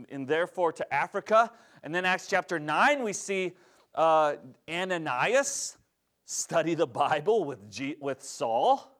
and, 0.09 0.27
therefore 0.27 0.71
to 0.73 0.93
Africa. 0.93 1.51
And 1.83 1.93
then 1.93 2.05
Acts 2.05 2.27
chapter 2.27 2.59
9, 2.59 3.03
we 3.03 3.13
see 3.13 3.53
uh, 3.93 4.35
Ananias 4.69 5.77
study 6.25 6.73
the 6.73 6.87
Bible 6.87 7.43
with, 7.43 7.69
G- 7.69 7.95
with 7.99 8.23
Saul. 8.23 8.94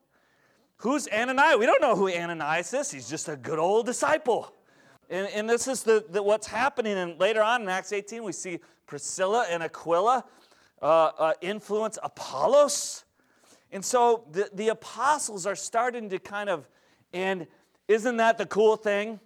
Who's 0.78 1.08
Ananias? 1.08 1.58
We 1.58 1.66
don't 1.66 1.82
know 1.82 1.96
who 1.96 2.10
Ananias 2.10 2.74
is. 2.74 2.92
He's 2.92 3.10
just 3.10 3.30
a 3.30 3.36
good 3.36 3.60
old 3.60 3.86
disciple. 3.86 4.54
And, 5.10 5.28
and 5.28 5.50
this 5.50 5.68
is 5.68 5.84
the, 5.84 6.06
the, 6.10 6.22
what's 6.22 6.48
happening. 6.48 6.98
And 6.98 7.20
later 7.20 7.42
on 7.42 7.62
in 7.62 7.70
Acts 7.70 7.94
18, 7.94 8.24
we 8.24 8.32
see 8.32 8.60
Priscilla 8.86 9.46
and 9.50 9.64
Aquila 9.64 10.26
uh, 10.82 10.86
uh, 10.86 11.34
influence 11.42 11.98
Apollos. 12.04 13.06
And 13.72 13.84
so 13.84 14.26
the, 14.32 14.50
the 14.54 14.70
apostles 14.70 15.46
are 15.46 15.56
starting 15.56 16.10
to 16.10 16.20
kind 16.20 16.50
of, 16.50 16.68
and 17.14 17.48
isn't 17.88 18.18
that 18.18 18.38
the 18.38 18.46
cool 18.46 18.76
thing? 18.76 19.20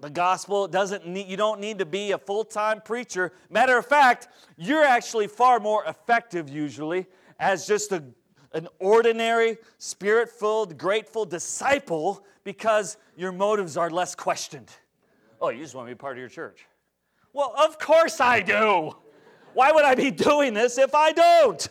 The 0.00 0.10
gospel 0.10 0.66
doesn't 0.66 1.06
need, 1.06 1.26
you 1.26 1.36
don't 1.36 1.60
need 1.60 1.78
to 1.78 1.86
be 1.86 2.12
a 2.12 2.18
full 2.18 2.44
time 2.44 2.80
preacher. 2.80 3.32
Matter 3.50 3.76
of 3.76 3.86
fact, 3.86 4.28
you're 4.56 4.84
actually 4.84 5.26
far 5.26 5.60
more 5.60 5.84
effective 5.84 6.48
usually 6.48 7.06
as 7.38 7.66
just 7.66 7.92
a, 7.92 8.02
an 8.52 8.68
ordinary, 8.78 9.58
spirit 9.78 10.28
filled, 10.28 10.76
grateful 10.76 11.24
disciple 11.24 12.24
because 12.44 12.96
your 13.16 13.32
motives 13.32 13.76
are 13.76 13.90
less 13.90 14.14
questioned. 14.14 14.70
Oh, 15.40 15.48
you 15.48 15.62
just 15.62 15.74
want 15.74 15.88
to 15.88 15.94
be 15.94 15.98
part 15.98 16.16
of 16.16 16.20
your 16.20 16.28
church. 16.28 16.66
Well, 17.32 17.54
of 17.56 17.78
course 17.78 18.20
I 18.20 18.40
do. 18.40 18.92
Why 19.54 19.72
would 19.72 19.84
I 19.84 19.94
be 19.94 20.10
doing 20.10 20.54
this 20.54 20.78
if 20.78 20.94
I 20.94 21.12
don't? 21.12 21.68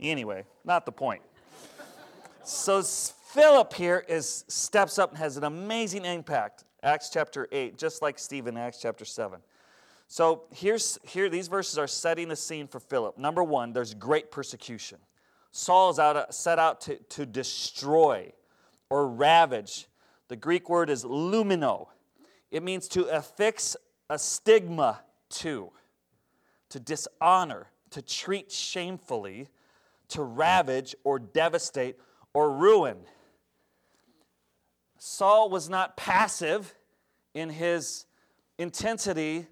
Anyway, 0.00 0.44
not 0.64 0.84
the 0.84 0.92
point. 0.92 1.22
So, 2.44 2.82
Philip 2.82 3.72
here 3.72 4.04
is 4.08 4.44
steps 4.48 4.98
up 4.98 5.10
and 5.10 5.18
has 5.18 5.36
an 5.36 5.44
amazing 5.44 6.04
impact. 6.04 6.64
Acts 6.82 7.08
chapter 7.08 7.48
8, 7.52 7.78
just 7.78 8.02
like 8.02 8.18
Stephen, 8.18 8.56
Acts 8.56 8.78
chapter 8.80 9.04
7. 9.04 9.38
So 10.12 10.42
here's 10.52 10.98
here 11.04 11.30
these 11.30 11.48
verses 11.48 11.78
are 11.78 11.86
setting 11.86 12.28
the 12.28 12.36
scene 12.36 12.66
for 12.66 12.78
Philip. 12.80 13.16
Number 13.16 13.42
one, 13.42 13.72
there's 13.72 13.94
great 13.94 14.30
persecution. 14.30 14.98
Saul 15.52 15.88
is 15.88 15.98
out, 15.98 16.34
set 16.34 16.58
out 16.58 16.82
to, 16.82 16.96
to 16.96 17.24
destroy 17.24 18.30
or 18.90 19.08
ravage. 19.08 19.88
The 20.28 20.36
Greek 20.36 20.68
word 20.68 20.90
is 20.90 21.02
lumino. 21.02 21.86
It 22.50 22.62
means 22.62 22.88
to 22.88 23.04
affix 23.04 23.74
a 24.10 24.18
stigma 24.18 25.00
to, 25.30 25.72
to 26.68 26.78
dishonor, 26.78 27.68
to 27.88 28.02
treat 28.02 28.52
shamefully, 28.52 29.48
to 30.08 30.22
ravage 30.22 30.94
or 31.04 31.20
devastate 31.20 31.96
or 32.34 32.52
ruin. 32.52 32.98
Saul 34.98 35.48
was 35.48 35.70
not 35.70 35.96
passive 35.96 36.74
in 37.32 37.48
his 37.48 38.04
intensity 38.58 39.46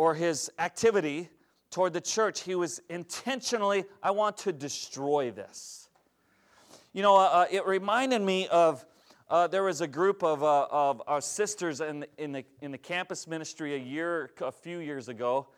or 0.00 0.14
his 0.14 0.50
activity 0.58 1.28
toward 1.70 1.92
the 1.92 2.00
church. 2.00 2.40
He 2.40 2.54
was 2.54 2.80
intentionally, 2.88 3.84
I 4.02 4.12
want 4.12 4.38
to 4.38 4.50
destroy 4.50 5.30
this. 5.30 5.90
You 6.94 7.02
know, 7.02 7.18
uh, 7.18 7.24
uh, 7.24 7.46
it 7.50 7.66
reminded 7.66 8.22
me 8.22 8.48
of 8.48 8.86
uh, 9.28 9.46
there 9.48 9.62
was 9.62 9.82
a 9.82 9.86
group 9.86 10.22
of, 10.22 10.42
uh, 10.42 10.68
of 10.70 11.02
our 11.06 11.20
sisters 11.20 11.82
in, 11.82 12.06
in, 12.16 12.32
the, 12.32 12.44
in 12.62 12.70
the 12.70 12.78
campus 12.78 13.28
ministry 13.28 13.74
a 13.74 13.78
year, 13.78 14.30
a 14.40 14.50
few 14.50 14.78
years 14.78 15.10
ago, 15.10 15.48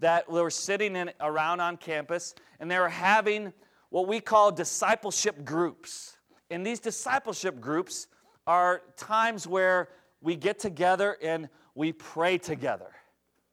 that 0.00 0.30
were 0.30 0.50
sitting 0.50 0.94
in, 0.94 1.10
around 1.22 1.60
on 1.60 1.78
campus 1.78 2.34
and 2.60 2.70
they 2.70 2.78
were 2.78 2.90
having 2.90 3.50
what 3.88 4.06
we 4.06 4.20
call 4.20 4.52
discipleship 4.52 5.42
groups. 5.42 6.18
And 6.50 6.66
these 6.66 6.80
discipleship 6.80 7.62
groups, 7.62 8.08
are 8.46 8.82
times 8.98 9.46
where 9.46 9.88
we 10.20 10.36
get 10.36 10.58
together 10.58 11.16
and 11.22 11.48
we 11.74 11.92
pray 11.92 12.36
together. 12.36 12.90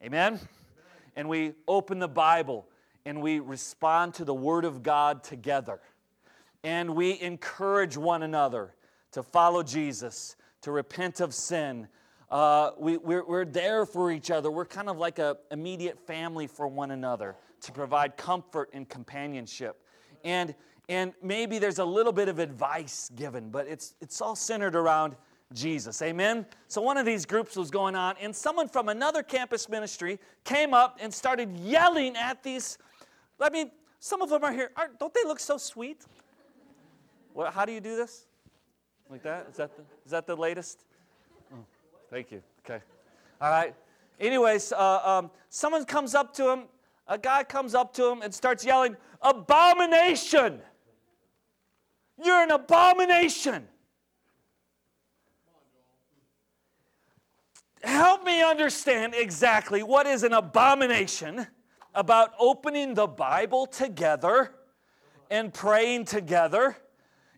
Amen? 0.03 0.37
And 1.15 1.29
we 1.29 1.53
open 1.65 1.99
the 1.99 2.09
Bible 2.09 2.67
and 3.05 3.21
we 3.21 3.39
respond 3.39 4.13
to 4.15 4.25
the 4.25 4.33
Word 4.33 4.65
of 4.65 4.83
God 4.83 5.23
together. 5.23 5.79
And 6.63 6.93
we 6.95 7.21
encourage 7.21 7.95
one 7.95 8.23
another 8.23 8.73
to 9.13 9.23
follow 9.23 9.63
Jesus, 9.63 10.35
to 10.61 10.71
repent 10.71 11.21
of 11.21 11.33
sin. 11.33 11.87
Uh, 12.29 12.71
we, 12.77 12.97
we're, 12.97 13.25
we're 13.25 13.45
there 13.45 13.85
for 13.85 14.11
each 14.11 14.29
other. 14.29 14.51
We're 14.51 14.65
kind 14.65 14.89
of 14.89 14.97
like 14.97 15.19
an 15.19 15.35
immediate 15.51 15.99
family 16.05 16.47
for 16.47 16.67
one 16.67 16.91
another 16.91 17.37
to 17.61 17.71
provide 17.71 18.17
comfort 18.17 18.71
and 18.73 18.89
companionship. 18.89 19.79
And 20.25 20.53
and 20.89 21.13
maybe 21.21 21.59
there's 21.59 21.79
a 21.79 21.85
little 21.85 22.11
bit 22.11 22.27
of 22.27 22.39
advice 22.39 23.09
given, 23.15 23.49
but 23.49 23.67
it's, 23.67 23.95
it's 24.01 24.19
all 24.19 24.35
centered 24.35 24.75
around 24.75 25.15
Jesus. 25.53 26.01
Amen? 26.01 26.45
So 26.67 26.81
one 26.81 26.97
of 26.97 27.05
these 27.05 27.25
groups 27.25 27.55
was 27.55 27.69
going 27.69 27.95
on, 27.95 28.15
and 28.19 28.35
someone 28.35 28.67
from 28.67 28.89
another 28.89 29.23
campus 29.23 29.69
ministry 29.69 30.19
came 30.43 30.73
up 30.73 30.97
and 31.01 31.13
started 31.13 31.55
yelling 31.57 32.15
at 32.15 32.43
these. 32.43 32.77
I 33.39 33.49
mean, 33.49 33.71
some 33.99 34.21
of 34.21 34.29
them 34.29 34.43
are 34.43 34.51
here. 34.51 34.71
Aren't, 34.75 34.99
don't 34.99 35.13
they 35.13 35.23
look 35.25 35.39
so 35.39 35.57
sweet? 35.57 36.03
How 37.51 37.65
do 37.65 37.71
you 37.71 37.81
do 37.81 37.95
this? 37.95 38.25
Like 39.09 39.23
that? 39.23 39.47
Is 39.51 39.57
that 39.57 39.75
the, 39.75 39.83
is 40.05 40.11
that 40.11 40.27
the 40.27 40.35
latest? 40.35 40.85
Oh, 41.53 41.57
thank 42.09 42.31
you. 42.31 42.41
Okay. 42.65 42.81
All 43.41 43.49
right. 43.49 43.75
anyways, 44.19 44.71
uh, 44.71 45.01
um, 45.03 45.31
someone 45.49 45.85
comes 45.85 46.15
up 46.15 46.33
to 46.35 46.49
him, 46.49 46.63
a 47.07 47.17
guy 47.17 47.43
comes 47.43 47.75
up 47.75 47.93
to 47.95 48.09
him 48.09 48.21
and 48.21 48.33
starts 48.33 48.65
yelling, 48.65 48.95
Abomination! 49.21 50.59
You're 52.23 52.43
an 52.43 52.51
abomination! 52.51 53.67
Help 57.83 58.23
me 58.23 58.41
understand 58.41 59.13
exactly 59.13 59.83
what 59.83 60.07
is 60.07 60.23
an 60.23 60.33
abomination 60.33 61.45
about 61.93 62.33
opening 62.39 62.93
the 62.93 63.07
Bible 63.07 63.65
together 63.65 64.55
and 65.29 65.53
praying 65.53 66.05
together 66.05 66.77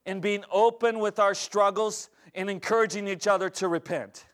and 0.06 0.22
being 0.22 0.44
open 0.52 1.00
with 1.00 1.18
our 1.18 1.34
struggles 1.34 2.10
and 2.36 2.50
encouraging 2.50 3.08
each 3.08 3.28
other 3.28 3.50
to 3.50 3.68
repent. 3.68 4.26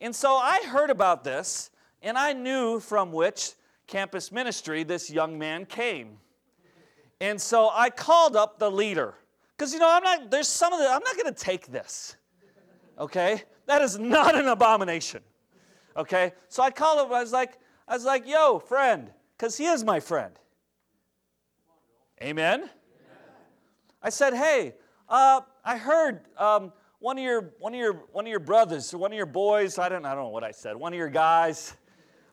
And 0.00 0.14
so 0.14 0.34
I 0.34 0.62
heard 0.64 0.90
about 0.90 1.22
this, 1.22 1.70
and 2.02 2.18
I 2.18 2.32
knew 2.32 2.80
from 2.80 3.12
which 3.12 3.52
campus 3.86 4.32
ministry 4.32 4.82
this 4.82 5.10
young 5.10 5.38
man 5.38 5.64
came. 5.64 6.18
And 7.20 7.40
so 7.40 7.70
I 7.72 7.90
called 7.90 8.34
up 8.34 8.58
the 8.58 8.70
leader. 8.70 9.14
Because, 9.56 9.72
you 9.72 9.78
know, 9.78 9.88
I'm 9.88 10.02
not, 10.02 10.30
there's 10.30 10.48
some 10.48 10.72
of 10.72 10.80
the, 10.80 10.86
I'm 10.86 11.02
not 11.04 11.16
going 11.16 11.32
to 11.32 11.40
take 11.40 11.68
this. 11.68 12.16
Okay? 12.98 13.44
That 13.66 13.82
is 13.82 13.98
not 13.98 14.34
an 14.34 14.48
abomination. 14.48 15.22
Okay? 15.96 16.32
So 16.48 16.62
I 16.62 16.70
called 16.70 17.06
him, 17.06 17.14
I 17.14 17.20
was 17.20 17.32
like, 17.32 17.58
I 17.86 17.94
was 17.94 18.04
like, 18.04 18.26
yo, 18.26 18.58
friend, 18.58 19.10
because 19.36 19.56
he 19.56 19.66
is 19.66 19.84
my 19.84 20.00
friend. 20.00 20.38
Amen? 22.22 22.70
I 24.02 24.10
said, 24.10 24.34
hey, 24.34 24.74
uh, 25.08 25.40
I 25.64 25.76
heard 25.76 26.20
um, 26.36 26.72
one, 26.98 27.18
of 27.18 27.24
your, 27.24 27.54
one, 27.58 27.74
of 27.74 27.80
your, 27.80 27.92
one 28.12 28.26
of 28.26 28.30
your 28.30 28.40
brothers, 28.40 28.94
one 28.94 29.12
of 29.12 29.16
your 29.16 29.26
boys, 29.26 29.78
I 29.78 29.88
don't, 29.88 30.04
I 30.04 30.14
don't 30.14 30.24
know 30.24 30.28
what 30.28 30.44
I 30.44 30.50
said, 30.50 30.76
one 30.76 30.92
of 30.92 30.98
your 30.98 31.08
guys, 31.08 31.74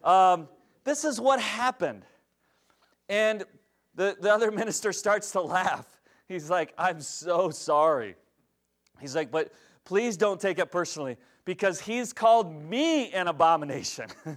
um, 0.03 0.47
this 0.83 1.05
is 1.05 1.19
what 1.19 1.39
happened. 1.39 2.03
And 3.09 3.43
the, 3.95 4.15
the 4.19 4.33
other 4.33 4.51
minister 4.51 4.93
starts 4.93 5.31
to 5.31 5.41
laugh. 5.41 5.85
He's 6.27 6.49
like, 6.49 6.73
I'm 6.77 7.01
so 7.01 7.49
sorry. 7.49 8.15
He's 8.99 9.15
like, 9.15 9.31
but 9.31 9.51
please 9.85 10.17
don't 10.17 10.39
take 10.39 10.59
it 10.59 10.71
personally 10.71 11.17
because 11.45 11.79
he's 11.79 12.13
called 12.13 12.53
me 12.53 13.11
an 13.11 13.27
abomination. 13.27 14.07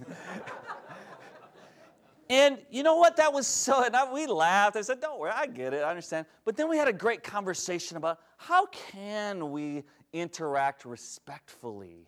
and 2.29 2.57
you 2.69 2.83
know 2.83 2.95
what? 2.95 3.17
That 3.17 3.31
was 3.33 3.47
so, 3.47 3.83
and 3.83 3.95
I, 3.95 4.11
we 4.11 4.25
laughed. 4.25 4.75
I 4.75 4.81
said, 4.81 5.01
Don't 5.01 5.19
worry, 5.19 5.31
I 5.33 5.47
get 5.47 5.73
it, 5.73 5.83
I 5.83 5.89
understand. 5.89 6.25
But 6.43 6.57
then 6.57 6.69
we 6.69 6.77
had 6.77 6.87
a 6.87 6.93
great 6.93 7.23
conversation 7.23 7.97
about 7.97 8.19
how 8.37 8.65
can 8.67 9.51
we 9.51 9.83
interact 10.13 10.85
respectfully, 10.85 12.07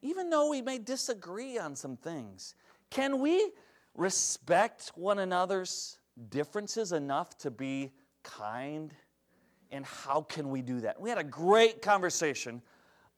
even 0.00 0.30
though 0.30 0.48
we 0.50 0.62
may 0.62 0.78
disagree 0.78 1.58
on 1.58 1.76
some 1.76 1.96
things. 1.96 2.54
Can 2.90 3.20
we 3.20 3.52
respect 3.94 4.92
one 4.94 5.18
another's 5.18 5.98
differences 6.28 6.92
enough 6.92 7.38
to 7.38 7.50
be 7.50 7.92
kind? 8.22 8.92
And 9.72 9.84
how 9.86 10.20
can 10.20 10.50
we 10.50 10.60
do 10.62 10.80
that? 10.80 11.00
We 11.00 11.08
had 11.08 11.18
a 11.18 11.24
great 11.24 11.80
conversation 11.80 12.62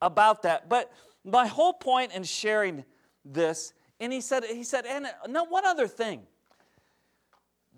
about 0.00 0.42
that. 0.42 0.68
But 0.68 0.92
my 1.24 1.46
whole 1.46 1.72
point 1.72 2.12
in 2.12 2.22
sharing 2.22 2.84
this, 3.24 3.72
and 3.98 4.12
he 4.12 4.20
said, 4.20 4.44
he 4.44 4.62
said, 4.62 4.86
and 4.86 5.08
no, 5.28 5.44
one 5.44 5.66
other 5.66 5.88
thing. 5.88 6.22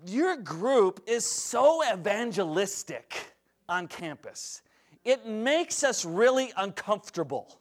Your 0.05 0.37
group 0.37 1.01
is 1.07 1.25
so 1.25 1.81
evangelistic 1.91 3.33
on 3.67 3.87
campus. 3.87 4.61
It 5.03 5.25
makes 5.25 5.83
us 5.83 6.05
really 6.05 6.53
uncomfortable. 6.55 7.57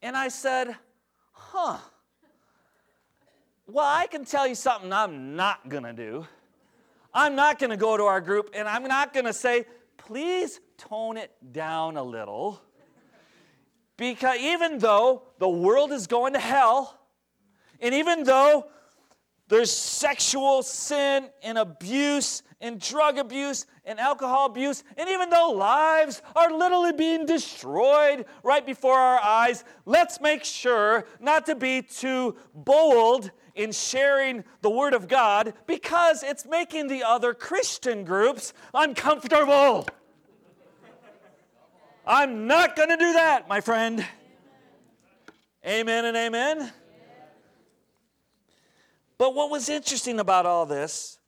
And 0.00 0.16
I 0.16 0.28
said, 0.28 0.76
huh. 1.32 1.78
Well, 3.66 3.86
I 3.86 4.06
can 4.06 4.24
tell 4.24 4.46
you 4.46 4.54
something 4.54 4.92
I'm 4.92 5.34
not 5.34 5.68
going 5.68 5.82
to 5.82 5.92
do. 5.92 6.26
I'm 7.12 7.34
not 7.34 7.58
going 7.58 7.70
to 7.70 7.76
go 7.76 7.96
to 7.96 8.04
our 8.04 8.20
group 8.20 8.50
and 8.54 8.68
I'm 8.68 8.84
not 8.84 9.12
going 9.12 9.26
to 9.26 9.32
say, 9.32 9.64
please 9.96 10.60
tone 10.76 11.16
it 11.16 11.30
down 11.52 11.96
a 11.96 12.02
little. 12.02 12.60
Because 13.96 14.38
even 14.38 14.78
though 14.78 15.24
the 15.38 15.48
world 15.48 15.92
is 15.92 16.06
going 16.06 16.32
to 16.32 16.38
hell, 16.38 16.98
and 17.80 17.94
even 17.94 18.24
though 18.24 18.66
there's 19.48 19.70
sexual 19.70 20.62
sin 20.62 21.28
and 21.42 21.58
abuse 21.58 22.42
and 22.60 22.80
drug 22.80 23.18
abuse 23.18 23.66
and 23.84 23.98
alcohol 23.98 24.46
abuse, 24.46 24.84
and 24.96 25.08
even 25.08 25.28
though 25.28 25.50
lives 25.50 26.22
are 26.36 26.52
literally 26.52 26.92
being 26.92 27.26
destroyed 27.26 28.26
right 28.42 28.64
before 28.64 28.96
our 28.96 29.18
eyes, 29.20 29.64
let's 29.84 30.20
make 30.20 30.44
sure 30.44 31.04
not 31.20 31.46
to 31.46 31.54
be 31.54 31.82
too 31.82 32.36
bold 32.54 33.30
in 33.60 33.72
sharing 33.72 34.42
the 34.62 34.70
Word 34.70 34.94
of 34.94 35.06
God 35.06 35.52
because 35.66 36.22
it's 36.22 36.46
making 36.46 36.86
the 36.86 37.02
other 37.02 37.34
Christian 37.34 38.04
groups 38.04 38.54
uncomfortable. 38.72 39.86
I'm 42.06 42.46
not 42.46 42.74
going 42.74 42.88
to 42.88 42.96
do 42.96 43.12
that, 43.12 43.48
my 43.48 43.60
friend. 43.60 44.04
Amen 45.66 46.06
and 46.06 46.16
amen. 46.16 46.72
But 49.18 49.34
what 49.34 49.50
was 49.50 49.68
interesting 49.68 50.20
about 50.20 50.46
all 50.46 50.64
this 50.64 51.18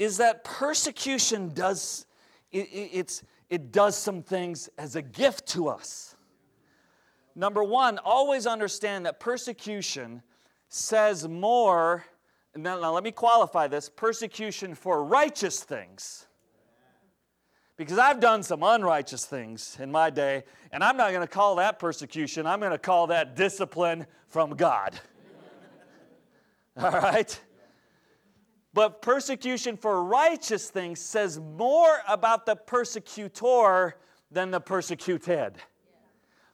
is 0.00 0.16
that 0.16 0.42
persecution 0.42 1.50
does 1.54 2.06
it, 2.50 2.68
it's, 2.72 3.22
it 3.48 3.70
does 3.70 3.96
some 3.96 4.24
things 4.24 4.68
as 4.76 4.96
a 4.96 5.02
gift 5.02 5.46
to 5.50 5.68
us. 5.68 6.16
Number 7.36 7.62
one, 7.62 7.98
always 7.98 8.48
understand 8.48 9.06
that 9.06 9.20
persecution 9.20 10.22
says 10.72 11.28
more. 11.28 12.04
Now, 12.56 12.80
now 12.80 12.92
let 12.92 13.04
me 13.04 13.12
qualify 13.12 13.68
this 13.68 13.90
persecution 13.90 14.74
for 14.74 15.04
righteous 15.04 15.62
things 15.62 16.26
because 17.76 17.98
I've 17.98 18.20
done 18.20 18.42
some 18.42 18.62
unrighteous 18.62 19.26
things 19.26 19.76
in 19.80 19.90
my 19.90 20.08
day, 20.08 20.44
and 20.70 20.82
I'm 20.82 20.96
not 20.96 21.10
going 21.10 21.26
to 21.26 21.32
call 21.32 21.56
that 21.56 21.78
persecution. 21.78 22.46
I'm 22.46 22.60
going 22.60 22.72
to 22.72 22.78
call 22.78 23.08
that 23.08 23.36
discipline 23.36 24.06
from 24.28 24.50
God. 24.50 24.98
All 26.76 26.90
right? 26.90 27.40
But 28.72 29.02
persecution 29.02 29.76
for 29.76 30.04
righteous 30.04 30.70
things 30.70 31.00
says 31.00 31.38
more 31.38 31.98
about 32.08 32.46
the 32.46 32.56
persecutor 32.56 33.96
than 34.30 34.50
the 34.50 34.60
persecuted. 34.60 35.54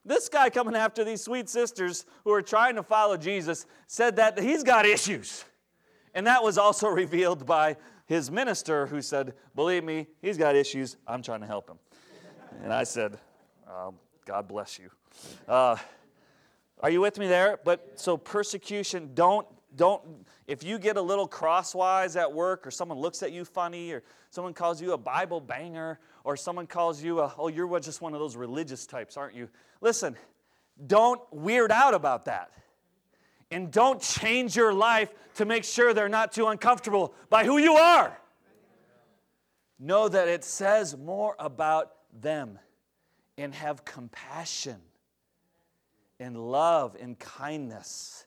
This 0.09 0.31
guy 0.31 0.49
coming 0.49 0.75
after 0.75 1.05
these 1.05 1.23
sweet 1.23 1.51
sisters 1.51 2.07
who 2.25 2.33
are 2.33 2.41
trying 2.41 2.77
to 2.77 2.83
follow 2.83 3.19
Jesus 3.19 3.67
said 3.87 4.17
that 4.17 4.41
he's 4.41 4.65
got 4.65 4.87
issues. 4.87 5.45
And 6.15 6.27
that 6.27 6.43
was 6.43 6.57
also 6.57 6.89
revealed 7.03 7.45
by 7.45 7.77
his 8.07 8.31
minister 8.31 8.87
who 8.87 9.03
said, 9.03 9.35
Believe 9.55 9.85
me, 9.85 10.07
he's 10.23 10.39
got 10.39 10.57
issues. 10.57 10.97
I'm 11.07 11.21
trying 11.21 11.41
to 11.41 11.47
help 11.47 11.69
him. 11.69 11.79
And 12.65 12.73
I 12.73 12.85
said, 12.85 13.19
um, 13.69 13.97
God 14.25 14.49
bless 14.49 14.79
you. 14.79 14.91
Uh, 15.47 15.77
are 16.81 16.91
you 16.91 17.03
with 17.03 17.19
me 17.19 17.29
there? 17.29 17.59
But 17.63 18.01
so 18.01 18.17
persecution, 18.17 19.11
don't, 19.15 19.47
don't, 19.77 20.03
if 20.47 20.63
you 20.65 20.79
get 20.79 20.97
a 20.97 21.03
little 21.03 21.27
crosswise 21.27 22.17
at 22.17 22.33
work 22.33 22.67
or 22.67 22.71
someone 22.71 22.99
looks 22.99 23.23
at 23.23 23.33
you 23.33 23.45
funny 23.45 23.93
or 23.93 24.03
someone 24.31 24.55
calls 24.55 24.81
you 24.81 24.93
a 24.93 24.99
Bible 24.99 25.41
banger 25.41 25.99
or 26.25 26.37
someone 26.37 26.67
calls 26.67 27.03
you 27.03 27.21
a, 27.21 27.33
oh, 27.39 27.49
you're 27.49 27.79
just 27.81 28.01
one 28.01 28.15
of 28.15 28.21
those 28.21 28.37
religious 28.37 28.87
types, 28.87 29.17
aren't 29.17 29.35
you? 29.35 29.49
Listen, 29.81 30.17
don't 30.87 31.21
weird 31.33 31.71
out 31.71 31.95
about 31.95 32.25
that. 32.27 32.51
And 33.51 33.71
don't 33.71 34.01
change 34.01 34.57
your 34.57 34.73
life 34.75 35.13
to 35.37 35.45
make 35.45 35.65
sure 35.65 35.95
they're 35.95 36.09
not 36.09 36.33
too 36.33 36.49
uncomfortable 36.49 37.15
by 37.31 37.45
who 37.45 37.59
you 37.59 37.75
are. 37.75 38.19
Know 39.79 40.09
that 40.09 40.29
it 40.29 40.45
says 40.45 40.97
more 40.97 41.35
about 41.39 41.93
them 42.21 42.59
and 43.39 43.55
have 43.55 43.85
compassion 43.85 44.77
and 46.21 46.37
love 46.37 46.97
and 47.01 47.19
kindness. 47.19 48.27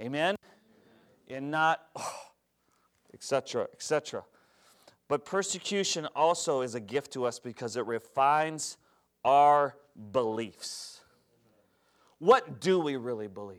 Amen? 0.00 0.36
And 1.28 1.50
not, 1.50 1.86
etc., 3.14 3.68
etc. 3.72 4.24
But 5.08 5.24
persecution 5.24 6.06
also 6.16 6.62
is 6.62 6.74
a 6.74 6.80
gift 6.80 7.12
to 7.12 7.24
us 7.24 7.38
because 7.38 7.76
it 7.76 7.86
refines 7.86 8.76
our 9.24 9.76
beliefs. 10.12 11.00
What 12.18 12.60
do 12.60 12.80
we 12.80 12.96
really 12.96 13.28
believe? 13.28 13.58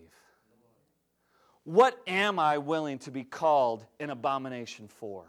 What 1.64 2.00
am 2.08 2.40
I 2.40 2.58
willing 2.58 3.00
to 3.00 3.12
be 3.12 3.24
called 3.24 3.86
an 4.00 4.12
abomination 4.12 4.88
for? 4.88 5.26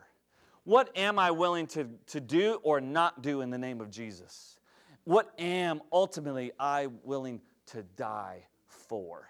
What 0.64 0.90
am 0.96 1.18
I 1.18 1.31
willing 1.31 1.66
to, 1.68 1.88
to 2.09 2.20
do 2.20 2.61
or 2.62 2.81
not 2.81 3.22
do 3.22 3.40
in 3.40 3.51
the 3.51 3.59
name 3.59 3.81
of 3.81 3.90
Jesus? 3.90 4.59
What 5.05 5.33
am 5.38 5.81
ultimately 5.92 6.53
I 6.59 6.88
willing 7.05 7.40
to 7.66 7.85
die 7.96 8.46
for? 8.66 9.29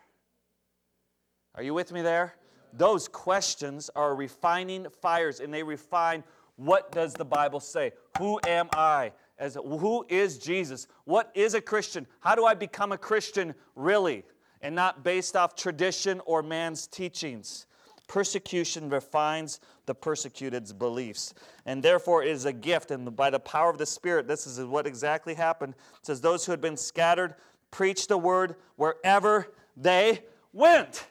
Are 1.54 1.62
you 1.62 1.74
with 1.74 1.92
me 1.92 2.02
there? 2.02 2.34
Those 2.72 3.08
questions 3.08 3.90
are 3.94 4.14
refining 4.14 4.86
fires 5.00 5.40
and 5.40 5.52
they 5.52 5.62
refine 5.62 6.24
what 6.56 6.90
does 6.90 7.12
the 7.12 7.24
Bible 7.24 7.60
say? 7.60 7.92
Who 8.18 8.40
am 8.46 8.68
I? 8.72 9.12
As 9.38 9.56
who 9.62 10.06
is 10.08 10.38
Jesus? 10.38 10.86
What 11.04 11.30
is 11.34 11.52
a 11.52 11.60
Christian? 11.60 12.06
How 12.20 12.34
do 12.34 12.46
I 12.46 12.54
become 12.54 12.92
a 12.92 12.98
Christian 12.98 13.54
really? 13.74 14.24
and 14.62 14.74
not 14.74 15.04
based 15.04 15.36
off 15.36 15.54
tradition 15.54 16.20
or 16.24 16.42
man's 16.42 16.86
teachings. 16.86 17.66
Persecution 18.08 18.88
refines 18.88 19.60
the 19.86 19.94
persecuted's 19.94 20.72
beliefs. 20.72 21.34
And 21.66 21.82
therefore, 21.82 22.22
it 22.22 22.30
is 22.30 22.44
a 22.44 22.52
gift. 22.52 22.90
And 22.90 23.14
by 23.16 23.30
the 23.30 23.40
power 23.40 23.70
of 23.70 23.78
the 23.78 23.86
Spirit, 23.86 24.28
this 24.28 24.46
is 24.46 24.60
what 24.64 24.86
exactly 24.86 25.34
happened. 25.34 25.74
It 26.00 26.06
says, 26.06 26.20
Those 26.20 26.44
who 26.44 26.52
had 26.52 26.60
been 26.60 26.76
scattered 26.76 27.34
preached 27.70 28.08
the 28.08 28.18
word 28.18 28.56
wherever 28.76 29.52
they 29.76 30.24
went. 30.52 31.06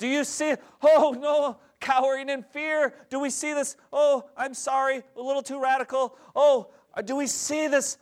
Do 0.00 0.08
you 0.08 0.24
see? 0.24 0.54
Oh, 0.82 1.14
no, 1.16 1.58
cowering 1.78 2.30
in 2.30 2.42
fear. 2.42 2.94
Do 3.10 3.20
we 3.20 3.28
see 3.30 3.52
this? 3.52 3.76
Oh, 3.92 4.24
I'm 4.34 4.54
sorry, 4.54 5.02
a 5.14 5.20
little 5.20 5.42
too 5.42 5.60
radical. 5.60 6.16
Oh, 6.34 6.70
uh, 6.94 7.02
do 7.02 7.14
we 7.16 7.26
see 7.26 7.68
this 7.68 7.98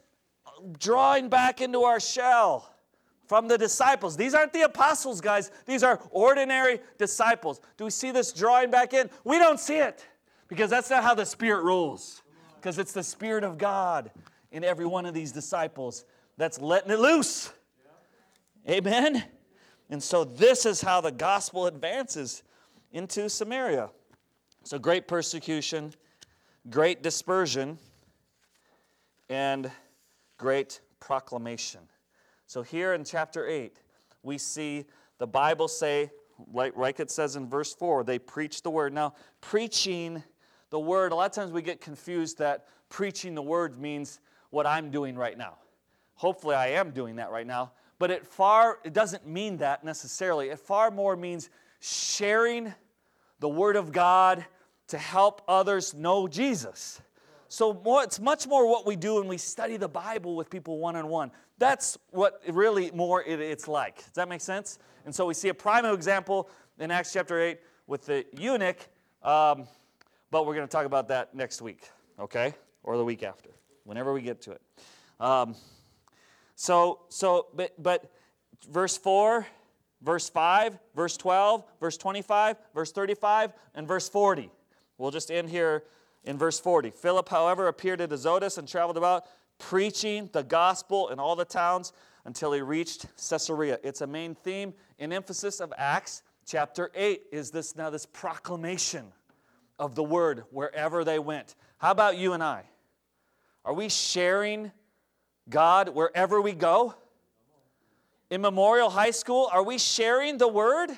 drawing 0.78 1.28
back 1.28 1.61
into 1.61 1.82
our 1.82 2.00
shell? 2.00 2.72
from 3.26 3.46
the 3.46 3.58
disciples. 3.58 4.16
These 4.16 4.32
aren't 4.32 4.54
the 4.54 4.62
apostles, 4.62 5.20
guys. 5.20 5.50
These 5.66 5.82
are 5.82 6.00
ordinary 6.12 6.80
disciples. 6.96 7.61
Do 7.76 7.84
we 7.84 7.90
see 7.90 8.11
this 8.11 8.32
drawing 8.32 8.70
back 8.70 8.94
in? 8.94 9.11
We 9.22 9.38
don't 9.38 9.61
see 9.61 9.76
it 9.76 10.02
because 10.48 10.70
that's 10.70 10.88
not 10.88 11.02
how 11.02 11.14
the 11.14 11.26
Spirit 11.26 11.62
rules. 11.62 12.22
Because 12.56 12.78
it's 12.78 12.94
the 12.94 13.02
Spirit 13.02 13.44
of 13.44 13.58
God 13.58 14.11
in 14.50 14.64
every 14.64 14.87
one 14.87 15.04
of 15.04 15.12
these 15.12 15.30
disciples 15.30 16.06
that's 16.38 16.58
letting 16.58 16.90
it 16.90 17.00
loose. 17.00 17.52
Amen? 18.66 19.22
And 19.90 20.03
so 20.03 20.24
this 20.24 20.66
is 20.66 20.81
how 20.81 21.01
the 21.01 21.12
gospel 21.12 21.66
advances 21.66 22.42
into 22.92 23.29
Samaria. 23.29 23.90
So 24.64 24.79
great 24.79 25.09
persecution, 25.09 25.94
great 26.68 27.03
dispersion, 27.03 27.79
and 29.31 29.70
great 30.37 30.81
proclamation. 31.01 31.81
So 32.46 32.62
here 32.62 32.94
in 32.94 33.05
chapter 33.05 33.46
8, 33.46 33.77
we 34.22 34.38
see 34.38 34.85
the 35.18 35.27
Bible 35.27 35.68
say, 35.68 36.11
like, 36.53 36.77
like 36.77 37.01
it 37.01 37.11
says 37.11 37.37
in 37.37 37.48
verse 37.48 37.74
4, 37.74 38.05
they 38.05 38.18
preach 38.18 38.62
the 38.62 38.70
word. 38.70 38.92
Now, 38.92 39.14
preaching 39.40 40.22
the 40.70 40.79
word, 40.79 41.12
a 41.12 41.14
lot 41.14 41.27
of 41.27 41.33
times 41.33 41.51
we 41.51 41.62
get 41.62 41.81
confused 41.81 42.38
that 42.38 42.66
preaching 42.88 43.35
the 43.35 43.42
word 43.42 43.79
means 43.79 44.20
what 44.51 44.66
I'm 44.66 44.90
doing 44.90 45.16
right 45.16 45.37
now. 45.37 45.59
Hopefully, 46.14 46.55
I 46.55 46.68
am 46.68 46.90
doing 46.90 47.16
that 47.16 47.31
right 47.31 47.46
now. 47.46 47.72
But 47.98 48.11
it 48.11 48.26
far 48.26 48.78
it 48.84 48.92
doesn't 48.92 49.26
mean 49.26 49.58
that 49.58 49.84
necessarily. 49.84 50.50
It 50.50 50.58
far 50.61 50.90
more 50.90 51.16
means 51.16 51.50
sharing 51.80 52.72
the 53.40 53.48
word 53.48 53.76
of 53.76 53.92
God 53.92 54.44
to 54.88 54.98
help 54.98 55.42
others 55.46 55.94
know 55.94 56.26
Jesus. 56.28 57.00
So 57.48 57.72
more, 57.72 58.02
it's 58.02 58.20
much 58.20 58.46
more 58.46 58.68
what 58.68 58.87
we 58.87 58.94
do 58.94 59.16
when 59.16 59.28
we 59.28 59.38
study 59.38 59.76
the 59.76 59.88
Bible 59.88 60.37
with 60.37 60.50
people 60.50 60.78
one 60.78 60.96
on 60.96 61.08
one. 61.08 61.30
That's 61.58 61.96
what 62.11 62.42
really 62.48 62.90
more 62.90 63.22
it, 63.22 63.40
it's 63.40 63.66
like. 63.66 63.96
Does 63.98 64.12
that 64.14 64.28
make 64.28 64.40
sense? 64.40 64.78
And 65.06 65.14
so 65.14 65.26
we 65.26 65.34
see 65.34 65.48
a 65.48 65.54
prime 65.54 65.87
example 65.87 66.50
in 66.78 66.90
Acts 66.90 67.12
chapter 67.12 67.40
8 67.40 67.58
with 67.87 68.04
the 68.04 68.26
eunuch, 68.38 68.76
um, 69.22 69.66
but 70.30 70.46
we're 70.46 70.54
going 70.54 70.66
to 70.66 70.70
talk 70.70 70.84
about 70.84 71.08
that 71.08 71.34
next 71.34 71.62
week, 71.62 71.88
okay? 72.20 72.54
Or 72.82 72.96
the 72.98 73.04
week 73.04 73.22
after, 73.22 73.48
whenever 73.84 74.12
we 74.12 74.20
get 74.20 74.42
to 74.42 74.52
it. 74.52 74.61
Um, 75.18 75.56
so, 76.60 77.02
so 77.08 77.46
but, 77.54 77.80
but 77.80 78.10
verse 78.68 78.98
4, 78.98 79.46
verse 80.02 80.28
5, 80.28 80.76
verse 80.96 81.16
12, 81.16 81.64
verse 81.78 81.96
25, 81.96 82.56
verse 82.74 82.90
35, 82.90 83.52
and 83.76 83.86
verse 83.86 84.08
40. 84.08 84.50
We'll 84.98 85.12
just 85.12 85.30
end 85.30 85.50
here 85.50 85.84
in 86.24 86.36
verse 86.36 86.58
40. 86.58 86.90
Philip, 86.90 87.28
however, 87.28 87.68
appeared 87.68 88.00
at 88.00 88.10
Azotus 88.10 88.58
and 88.58 88.66
traveled 88.66 88.96
about 88.96 89.26
preaching 89.58 90.30
the 90.32 90.42
gospel 90.42 91.10
in 91.10 91.20
all 91.20 91.36
the 91.36 91.44
towns 91.44 91.92
until 92.24 92.50
he 92.50 92.60
reached 92.60 93.06
Caesarea. 93.30 93.78
It's 93.84 94.00
a 94.00 94.06
main 94.08 94.34
theme 94.34 94.74
and 94.98 95.12
emphasis 95.12 95.60
of 95.60 95.72
Acts 95.78 96.24
chapter 96.44 96.90
8 96.92 97.22
is 97.30 97.52
this 97.52 97.76
now 97.76 97.88
this 97.88 98.04
proclamation 98.04 99.12
of 99.78 99.94
the 99.94 100.02
word 100.02 100.42
wherever 100.50 101.04
they 101.04 101.20
went. 101.20 101.54
How 101.76 101.92
about 101.92 102.16
you 102.16 102.32
and 102.32 102.42
I? 102.42 102.64
Are 103.64 103.74
we 103.74 103.88
sharing 103.88 104.72
God 105.50 105.90
wherever 105.90 106.40
we 106.40 106.52
go? 106.52 106.94
In 108.30 108.40
Memorial 108.40 108.90
High 108.90 109.11
School, 109.11 109.48
are 109.52 109.62
we 109.62 109.78
sharing 109.78 110.37
the 110.38 110.48
word? 110.48 110.90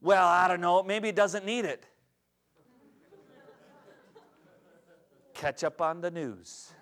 Well, 0.00 0.26
I 0.26 0.48
don't 0.48 0.60
know, 0.60 0.82
maybe 0.82 1.08
it 1.08 1.16
doesn't 1.16 1.44
need 1.44 1.64
it. 1.64 1.84
Catch 5.34 5.64
up 5.64 5.80
on 5.80 6.00
the 6.00 6.10
news. 6.10 6.72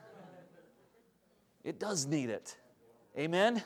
It 1.64 1.80
does 1.80 2.06
need 2.06 2.30
it. 2.30 2.56
Amen? 3.18 3.62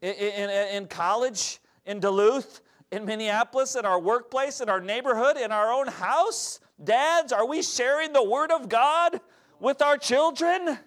In, 0.00 0.14
in, 0.14 0.50
in, 0.50 0.86
college, 0.86 1.58
in 1.84 1.98
Duluth, 1.98 2.60
in 2.92 3.04
Minneapolis, 3.04 3.74
in 3.74 3.84
our 3.84 3.98
workplace, 3.98 4.60
in 4.60 4.68
our 4.68 4.80
neighborhood, 4.80 5.36
in 5.36 5.50
our 5.50 5.72
own 5.72 5.88
house, 5.88 6.60
dads, 6.82 7.32
are 7.32 7.46
we 7.46 7.62
sharing 7.62 8.12
the 8.12 8.22
Word 8.22 8.52
of 8.52 8.68
God 8.68 9.20
with 9.58 9.82
our 9.82 9.96
children? 9.96 10.78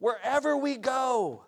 Wherever 0.00 0.56
we 0.56 0.76
go, 0.76 1.44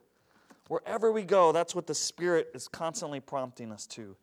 wherever 0.69 1.11
we 1.11 1.25
go, 1.25 1.51
that's 1.51 1.75
what 1.75 1.87
the 1.87 1.95
Spirit 1.95 2.51
is 2.55 2.69
constantly 2.69 3.19
prompting 3.19 3.73
us 3.73 3.87
to. 3.89 4.17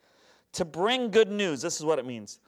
To 0.53 0.65
bring 0.65 1.11
good 1.11 1.29
news, 1.29 1.61
this 1.61 1.77
is 1.77 1.85
what 1.85 1.99
it 1.99 2.05
means 2.05 2.39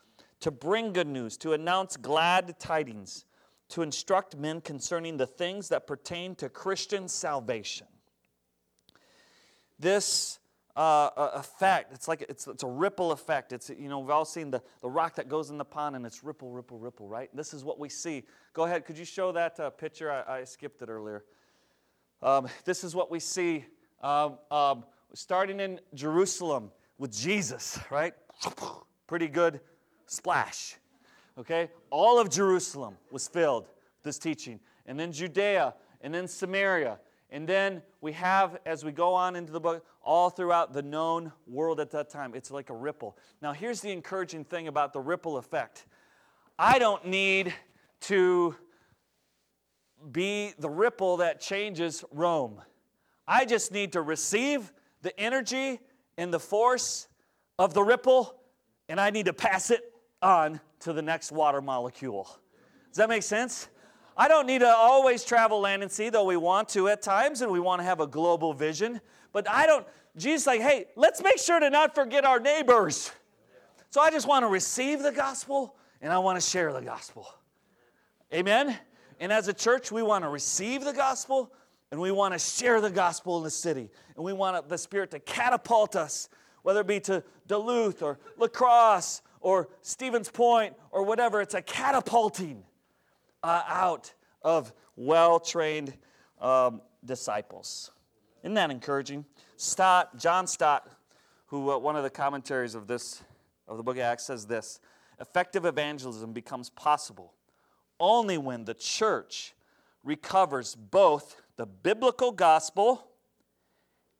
to 0.41 0.51
bring 0.51 0.91
good 0.91 1.07
news, 1.07 1.37
to 1.37 1.53
announce 1.53 1.95
glad 1.97 2.59
tidings 2.59 3.25
to 3.69 3.81
instruct 3.81 4.35
men 4.35 4.59
concerning 4.59 5.15
the 5.15 5.25
things 5.25 5.69
that 5.69 5.87
pertain 5.87 6.35
to 6.35 6.49
Christian 6.49 7.07
salvation. 7.07 7.87
This 9.79 10.39
uh, 10.75 11.09
effect, 11.15 11.93
it's 11.93 12.07
like 12.07 12.25
it's, 12.27 12.47
it's 12.47 12.63
a 12.63 12.67
ripple 12.67 13.11
effect. 13.11 13.53
It's, 13.53 13.69
you 13.69 13.87
know, 13.87 13.99
we've 13.99 14.09
all 14.09 14.25
seen 14.25 14.51
the, 14.51 14.61
the 14.81 14.89
rock 14.89 15.15
that 15.15 15.29
goes 15.29 15.49
in 15.49 15.57
the 15.57 15.65
pond 15.65 15.95
and 15.95 16.05
it's 16.05 16.23
ripple, 16.23 16.51
ripple, 16.51 16.79
ripple, 16.79 17.07
right? 17.07 17.29
This 17.35 17.53
is 17.53 17.63
what 17.63 17.79
we 17.79 17.87
see. 17.87 18.23
Go 18.53 18.63
ahead, 18.63 18.85
could 18.85 18.97
you 18.97 19.05
show 19.05 19.31
that 19.31 19.59
uh, 19.59 19.69
picture? 19.69 20.11
I, 20.11 20.39
I, 20.39 20.43
skipped 20.43 20.81
it 20.81 20.89
earlier. 20.89 21.23
Um, 22.23 22.47
this 22.65 22.83
is 22.83 22.95
what 22.95 23.09
we 23.09 23.19
see 23.19 23.65
um, 24.01 24.37
um, 24.49 24.83
starting 25.13 25.59
in 25.59 25.79
Jerusalem 25.93 26.71
with 26.97 27.11
Jesus, 27.11 27.79
right? 27.89 28.13
Pretty 29.07 29.27
good 29.27 29.59
splash. 30.05 30.75
Okay? 31.37 31.69
All 31.89 32.19
of 32.19 32.29
Jerusalem 32.29 32.97
was 33.11 33.27
filled 33.27 33.63
with 33.63 34.03
this 34.03 34.19
teaching. 34.19 34.59
And 34.85 34.99
then 34.99 35.11
Judea, 35.11 35.73
and 36.01 36.13
then 36.13 36.27
Samaria. 36.27 36.99
And 37.31 37.47
then 37.47 37.81
we 38.01 38.11
have, 38.13 38.59
as 38.65 38.83
we 38.83 38.91
go 38.91 39.13
on 39.13 39.35
into 39.35 39.51
the 39.51 39.59
book, 39.59 39.85
all 40.03 40.29
throughout 40.29 40.73
the 40.73 40.81
known 40.81 41.31
world 41.47 41.79
at 41.79 41.91
that 41.91 42.09
time. 42.09 42.33
It's 42.35 42.51
like 42.51 42.69
a 42.69 42.75
ripple. 42.75 43.17
Now, 43.41 43.53
here's 43.53 43.81
the 43.81 43.91
encouraging 43.91 44.43
thing 44.43 44.67
about 44.67 44.93
the 44.93 44.99
ripple 44.99 45.37
effect 45.37 45.85
I 46.59 46.77
don't 46.77 47.05
need 47.05 47.53
to 48.01 48.55
be 50.11 50.53
the 50.59 50.69
ripple 50.69 51.17
that 51.17 51.39
changes 51.39 52.03
Rome. 52.11 52.61
I 53.27 53.45
just 53.45 53.71
need 53.71 53.93
to 53.93 54.01
receive 54.01 54.71
the 55.01 55.17
energy 55.19 55.79
and 56.17 56.33
the 56.33 56.39
force 56.39 57.07
of 57.57 57.73
the 57.73 57.83
ripple, 57.83 58.35
and 58.89 58.99
I 58.99 59.09
need 59.09 59.25
to 59.25 59.33
pass 59.33 59.71
it 59.71 59.81
on 60.21 60.59
to 60.81 60.93
the 60.93 61.01
next 61.01 61.31
water 61.31 61.61
molecule. 61.61 62.27
Does 62.89 62.97
that 62.97 63.09
make 63.09 63.23
sense? 63.23 63.69
I 64.17 64.27
don't 64.27 64.45
need 64.45 64.59
to 64.59 64.67
always 64.67 65.23
travel 65.23 65.61
land 65.61 65.81
and 65.81 65.91
sea, 65.91 66.09
though 66.09 66.25
we 66.25 66.37
want 66.37 66.69
to 66.69 66.89
at 66.89 67.01
times 67.01 67.41
and 67.41 67.51
we 67.51 67.59
want 67.59 67.79
to 67.79 67.85
have 67.85 67.99
a 67.99 68.07
global 68.07 68.53
vision. 68.53 68.99
But 69.31 69.49
I 69.49 69.65
don't, 69.65 69.87
Jesus 70.17 70.45
like, 70.45 70.61
hey, 70.61 70.87
let's 70.95 71.23
make 71.23 71.39
sure 71.39 71.59
to 71.59 71.69
not 71.69 71.95
forget 71.95 72.25
our 72.25 72.39
neighbors. 72.39 73.11
So 73.89 74.01
I 74.01 74.11
just 74.11 74.27
want 74.27 74.43
to 74.43 74.47
receive 74.47 75.01
the 75.01 75.11
gospel 75.11 75.75
and 76.01 76.11
I 76.11 76.19
want 76.19 76.39
to 76.39 76.47
share 76.47 76.73
the 76.73 76.81
gospel. 76.81 77.27
Amen? 78.33 78.77
And 79.21 79.31
as 79.31 79.47
a 79.47 79.53
church, 79.53 79.91
we 79.91 80.01
want 80.01 80.23
to 80.23 80.29
receive 80.29 80.83
the 80.83 80.93
gospel 80.93 81.53
and 81.91 82.01
we 82.01 82.11
want 82.11 82.33
to 82.33 82.39
share 82.39 82.81
the 82.81 82.89
gospel 82.89 83.37
in 83.37 83.43
the 83.43 83.51
city. 83.51 83.87
And 84.15 84.25
we 84.25 84.33
want 84.33 84.67
the 84.67 84.79
Spirit 84.79 85.11
to 85.11 85.19
catapult 85.19 85.95
us, 85.95 86.27
whether 86.63 86.81
it 86.81 86.87
be 86.87 86.99
to 87.01 87.23
Duluth 87.45 88.01
or 88.01 88.17
La 88.37 88.47
Crosse 88.47 89.21
or 89.39 89.69
Stevens 89.83 90.27
Point 90.31 90.73
or 90.89 91.03
whatever. 91.03 91.39
It's 91.39 91.53
a 91.53 91.61
catapulting 91.61 92.63
uh, 93.43 93.61
out 93.67 94.11
of 94.41 94.73
well 94.95 95.39
trained 95.39 95.93
um, 96.39 96.81
disciples. 97.05 97.91
Isn't 98.41 98.55
that 98.55 98.71
encouraging? 98.71 99.25
Stott, 99.55 100.17
John 100.17 100.47
Stott, 100.47 100.89
who 101.45 101.69
uh, 101.69 101.77
one 101.77 101.95
of 101.95 102.01
the 102.01 102.09
commentaries 102.09 102.73
of 102.73 102.87
this 102.87 103.21
of 103.67 103.77
the 103.77 103.83
book 103.83 103.97
of 103.97 104.01
Acts 104.01 104.23
says 104.23 104.47
this: 104.47 104.79
effective 105.19 105.65
evangelism 105.65 106.33
becomes 106.33 106.71
possible 106.71 107.35
only 108.01 108.37
when 108.37 108.65
the 108.65 108.73
church 108.73 109.53
recovers 110.03 110.75
both 110.75 111.41
the 111.55 111.65
biblical 111.65 112.31
gospel 112.31 113.07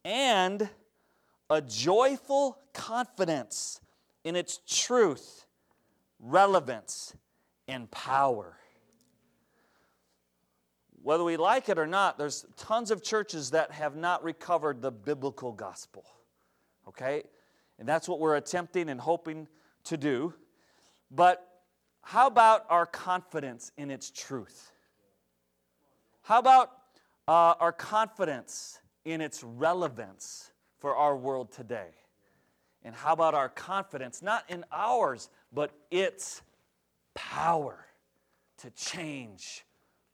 and 0.06 0.70
a 1.50 1.62
joyful 1.62 2.58
confidence 2.74 3.82
in 4.24 4.36
its 4.36 4.60
truth, 4.67 5.46
relevance, 6.20 7.15
and 7.67 7.89
power. 7.91 8.56
Whether 11.02 11.24
we 11.24 11.36
like 11.36 11.67
it 11.67 11.80
or 11.80 11.88
not, 11.88 12.20
there's 12.20 12.46
tons 12.58 12.91
of 12.91 13.04
churches 13.04 13.52
that 13.52 13.72
have 13.72 13.96
not 13.96 14.24
recovered 14.24 14.82
the 14.82 14.91
biblical 14.91 15.52
gospel. 15.52 16.06
Okay? 16.88 17.24
And 17.80 17.89
that's 17.89 18.08
what 18.08 18.20
we're 18.20 18.36
attempting 18.36 18.88
and 18.89 19.02
hoping 19.02 19.48
to 19.86 19.98
do. 19.98 20.36
But 21.10 21.51
how 22.02 22.28
about 22.28 22.66
our 22.70 22.86
confidence 22.86 23.72
in 23.78 23.92
its 23.92 24.10
truth? 24.10 24.72
How 26.24 26.40
about 26.40 26.72
uh, 27.28 27.56
our 27.60 27.72
confidence 27.72 28.80
in 29.06 29.22
its 29.22 29.44
relevance 29.44 30.52
for 30.80 30.96
our 30.96 31.16
world 31.16 31.52
today? 31.52 31.90
And 32.84 32.96
how 32.96 33.14
about 33.14 33.34
our 33.34 33.50
confidence, 33.50 34.22
not 34.22 34.44
in 34.50 34.66
ours, 34.72 35.30
but 35.54 35.72
its 35.92 36.42
power 37.14 37.86
to 38.58 38.70
change 38.72 39.66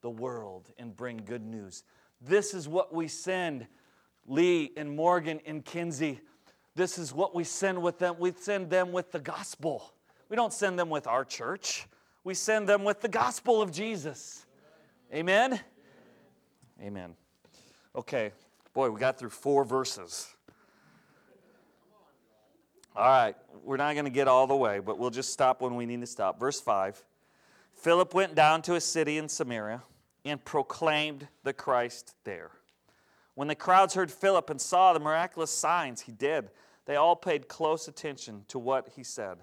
the 0.02 0.10
world 0.10 0.70
and 0.78 0.94
bring 0.94 1.16
good 1.24 1.44
news? 1.44 1.84
This 2.20 2.52
is 2.52 2.68
what 2.68 2.94
we 2.94 3.08
send 3.08 3.66
Lee 4.26 4.72
and 4.76 4.94
Morgan 4.94 5.40
and 5.46 5.64
Kinsey. 5.64 6.20
This 6.74 6.98
is 6.98 7.14
what 7.14 7.34
we 7.34 7.44
send 7.44 7.82
with 7.82 7.98
them. 7.98 8.16
We 8.18 8.32
send 8.32 8.68
them 8.70 8.92
with 8.92 9.10
the 9.12 9.20
gospel. 9.20 9.94
We 10.28 10.36
don't 10.36 10.52
send 10.52 10.78
them 10.78 10.90
with 10.90 11.06
our 11.06 11.24
church. 11.24 11.86
We 12.24 12.34
send 12.34 12.68
them 12.68 12.84
with 12.84 13.00
the 13.00 13.08
gospel 13.08 13.62
of 13.62 13.72
Jesus. 13.72 14.44
Amen? 15.12 15.60
Amen. 16.82 17.14
Okay. 17.96 18.32
Boy, 18.74 18.90
we 18.90 19.00
got 19.00 19.18
through 19.18 19.30
four 19.30 19.64
verses. 19.64 20.28
All 22.94 23.06
right. 23.06 23.34
We're 23.64 23.76
not 23.76 23.94
going 23.94 24.04
to 24.04 24.10
get 24.10 24.28
all 24.28 24.46
the 24.46 24.56
way, 24.56 24.80
but 24.80 24.98
we'll 24.98 25.10
just 25.10 25.32
stop 25.32 25.60
when 25.62 25.76
we 25.76 25.86
need 25.86 26.00
to 26.00 26.06
stop. 26.06 26.38
Verse 26.38 26.60
5 26.60 27.02
Philip 27.74 28.12
went 28.12 28.34
down 28.34 28.60
to 28.62 28.74
a 28.74 28.80
city 28.80 29.18
in 29.18 29.28
Samaria 29.28 29.82
and 30.24 30.44
proclaimed 30.44 31.28
the 31.44 31.52
Christ 31.52 32.14
there. 32.24 32.50
When 33.34 33.48
the 33.48 33.54
crowds 33.54 33.94
heard 33.94 34.10
Philip 34.10 34.50
and 34.50 34.60
saw 34.60 34.92
the 34.92 35.00
miraculous 35.00 35.50
signs 35.50 36.02
he 36.02 36.12
did, 36.12 36.50
they 36.86 36.96
all 36.96 37.14
paid 37.14 37.46
close 37.46 37.86
attention 37.86 38.44
to 38.48 38.58
what 38.58 38.88
he 38.96 39.04
said. 39.04 39.38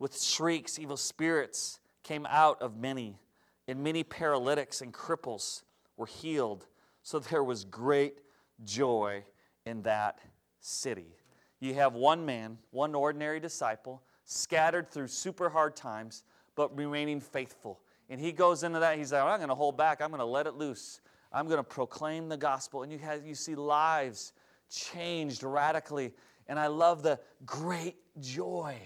With 0.00 0.20
shrieks, 0.20 0.78
evil 0.78 0.96
spirits 0.96 1.78
came 2.02 2.26
out 2.28 2.60
of 2.62 2.76
many, 2.76 3.20
and 3.68 3.84
many 3.84 4.02
paralytics 4.02 4.80
and 4.80 4.92
cripples 4.92 5.62
were 5.98 6.06
healed. 6.06 6.66
So 7.02 7.18
there 7.18 7.44
was 7.44 7.64
great 7.64 8.20
joy 8.64 9.22
in 9.66 9.82
that 9.82 10.18
city. 10.58 11.14
You 11.60 11.74
have 11.74 11.94
one 11.94 12.24
man, 12.24 12.56
one 12.70 12.94
ordinary 12.94 13.40
disciple, 13.40 14.02
scattered 14.24 14.90
through 14.90 15.08
super 15.08 15.50
hard 15.50 15.76
times, 15.76 16.24
but 16.56 16.74
remaining 16.74 17.20
faithful. 17.20 17.78
And 18.08 18.18
he 18.18 18.32
goes 18.32 18.62
into 18.62 18.80
that, 18.80 18.96
he's 18.96 19.12
like, 19.12 19.22
I'm 19.22 19.38
going 19.38 19.50
to 19.50 19.54
hold 19.54 19.76
back, 19.76 20.00
I'm 20.00 20.08
going 20.08 20.20
to 20.20 20.24
let 20.24 20.46
it 20.46 20.54
loose. 20.54 21.02
I'm 21.30 21.46
going 21.46 21.58
to 21.58 21.62
proclaim 21.62 22.30
the 22.30 22.38
gospel. 22.38 22.82
And 22.82 22.90
you, 22.90 22.98
have, 22.98 23.24
you 23.26 23.34
see 23.34 23.54
lives 23.54 24.32
changed 24.70 25.42
radically. 25.42 26.14
And 26.48 26.58
I 26.58 26.68
love 26.68 27.02
the 27.02 27.20
great 27.44 27.96
joy 28.18 28.76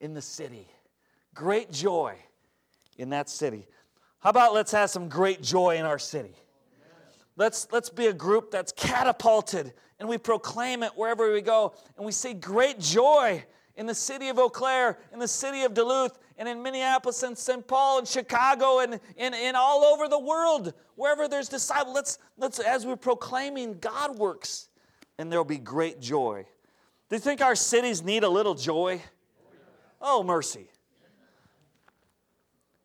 in 0.00 0.14
the 0.14 0.22
city. 0.22 0.68
Great 1.34 1.70
joy 1.70 2.16
in 2.98 3.10
that 3.10 3.28
city. 3.28 3.66
How 4.20 4.30
about 4.30 4.54
let's 4.54 4.72
have 4.72 4.90
some 4.90 5.08
great 5.08 5.42
joy 5.42 5.76
in 5.76 5.84
our 5.84 5.98
city? 5.98 6.34
Let's, 7.36 7.68
let's 7.70 7.90
be 7.90 8.06
a 8.06 8.12
group 8.12 8.50
that's 8.50 8.72
catapulted 8.72 9.74
and 9.98 10.08
we 10.08 10.18
proclaim 10.18 10.82
it 10.82 10.92
wherever 10.94 11.32
we 11.32 11.40
go. 11.40 11.74
And 11.96 12.04
we 12.04 12.12
see 12.12 12.34
great 12.34 12.78
joy 12.78 13.44
in 13.76 13.86
the 13.86 13.94
city 13.94 14.28
of 14.28 14.38
Eau 14.38 14.48
Claire, 14.48 14.98
in 15.12 15.18
the 15.18 15.28
city 15.28 15.62
of 15.62 15.74
Duluth, 15.74 16.18
and 16.38 16.48
in 16.48 16.62
Minneapolis 16.62 17.22
and 17.22 17.36
St. 17.36 17.66
Paul 17.66 17.98
and 17.98 18.08
Chicago 18.08 18.80
and, 18.80 19.00
and, 19.16 19.34
and 19.34 19.56
all 19.56 19.84
over 19.84 20.08
the 20.08 20.18
world, 20.18 20.74
wherever 20.96 21.28
there's 21.28 21.48
disciples. 21.48 21.94
Let's, 21.94 22.18
let's, 22.36 22.58
as 22.58 22.84
we're 22.84 22.96
proclaiming, 22.96 23.78
God 23.78 24.18
works, 24.18 24.68
and 25.18 25.30
there'll 25.30 25.44
be 25.44 25.58
great 25.58 26.00
joy. 26.00 26.46
Do 27.08 27.16
you 27.16 27.20
think 27.20 27.40
our 27.40 27.54
cities 27.54 28.02
need 28.02 28.22
a 28.24 28.28
little 28.28 28.54
joy? 28.54 29.00
Oh, 30.08 30.22
mercy. 30.22 30.68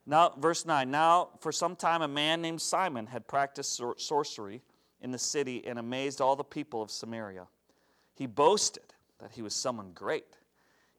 Now, 0.07 0.33
verse 0.39 0.65
9. 0.65 0.89
Now, 0.89 1.29
for 1.39 1.51
some 1.51 1.75
time, 1.75 2.01
a 2.01 2.07
man 2.07 2.41
named 2.41 2.59
Simon 2.59 3.05
had 3.05 3.27
practiced 3.27 3.75
sor- 3.75 3.99
sorcery 3.99 4.63
in 5.01 5.11
the 5.11 5.19
city 5.19 5.63
and 5.67 5.77
amazed 5.77 6.19
all 6.19 6.35
the 6.35 6.43
people 6.43 6.81
of 6.81 6.89
Samaria. 6.89 7.45
He 8.15 8.25
boasted 8.25 8.95
that 9.19 9.33
he 9.33 9.43
was 9.43 9.53
someone 9.53 9.91
great. 9.93 10.25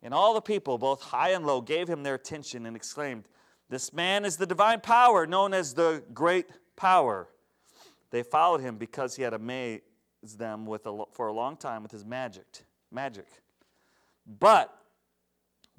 And 0.00 0.14
all 0.14 0.32
the 0.32 0.40
people, 0.40 0.78
both 0.78 1.02
high 1.02 1.30
and 1.30 1.44
low, 1.44 1.60
gave 1.60 1.88
him 1.88 2.04
their 2.04 2.14
attention 2.14 2.66
and 2.66 2.76
exclaimed, 2.76 3.24
This 3.68 3.92
man 3.92 4.24
is 4.24 4.36
the 4.36 4.46
divine 4.46 4.78
power, 4.78 5.26
known 5.26 5.52
as 5.52 5.74
the 5.74 6.04
great 6.14 6.46
power. 6.76 7.26
They 8.12 8.22
followed 8.22 8.60
him 8.60 8.76
because 8.76 9.16
he 9.16 9.24
had 9.24 9.34
amazed 9.34 9.82
them 10.38 10.66
with 10.66 10.86
a, 10.86 11.02
for 11.10 11.26
a 11.26 11.32
long 11.32 11.56
time 11.56 11.82
with 11.82 11.90
his 11.90 12.04
magic. 12.04 12.46
Magic. 12.92 13.26
But 14.38 14.72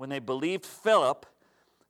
when 0.03 0.09
they 0.09 0.19
believed 0.19 0.65
Philip 0.65 1.25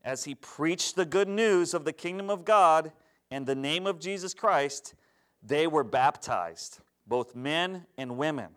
as 0.05 0.25
he 0.25 0.35
preached 0.35 0.95
the 0.95 1.03
good 1.03 1.27
news 1.27 1.73
of 1.73 1.83
the 1.83 1.91
kingdom 1.91 2.29
of 2.29 2.45
God 2.45 2.91
and 3.31 3.43
the 3.43 3.55
name 3.55 3.87
of 3.87 3.99
Jesus 3.99 4.35
Christ, 4.35 4.93
they 5.41 5.65
were 5.65 5.83
baptized, 5.83 6.77
both 7.07 7.35
men 7.35 7.87
and 7.97 8.15
women. 8.15 8.49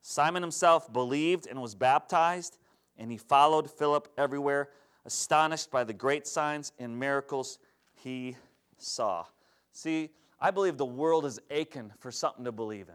Simon 0.00 0.42
himself 0.42 0.90
believed 0.90 1.46
and 1.46 1.60
was 1.60 1.74
baptized, 1.74 2.56
and 2.96 3.10
he 3.10 3.18
followed 3.18 3.70
Philip 3.70 4.08
everywhere, 4.16 4.70
astonished 5.04 5.70
by 5.70 5.84
the 5.84 5.92
great 5.92 6.26
signs 6.26 6.72
and 6.78 6.98
miracles 6.98 7.58
he 7.94 8.38
saw. 8.78 9.26
See, 9.72 10.08
I 10.40 10.50
believe 10.50 10.78
the 10.78 10.86
world 10.86 11.26
is 11.26 11.38
aching 11.50 11.92
for 11.98 12.10
something 12.10 12.46
to 12.46 12.52
believe 12.52 12.88
in. 12.88 12.94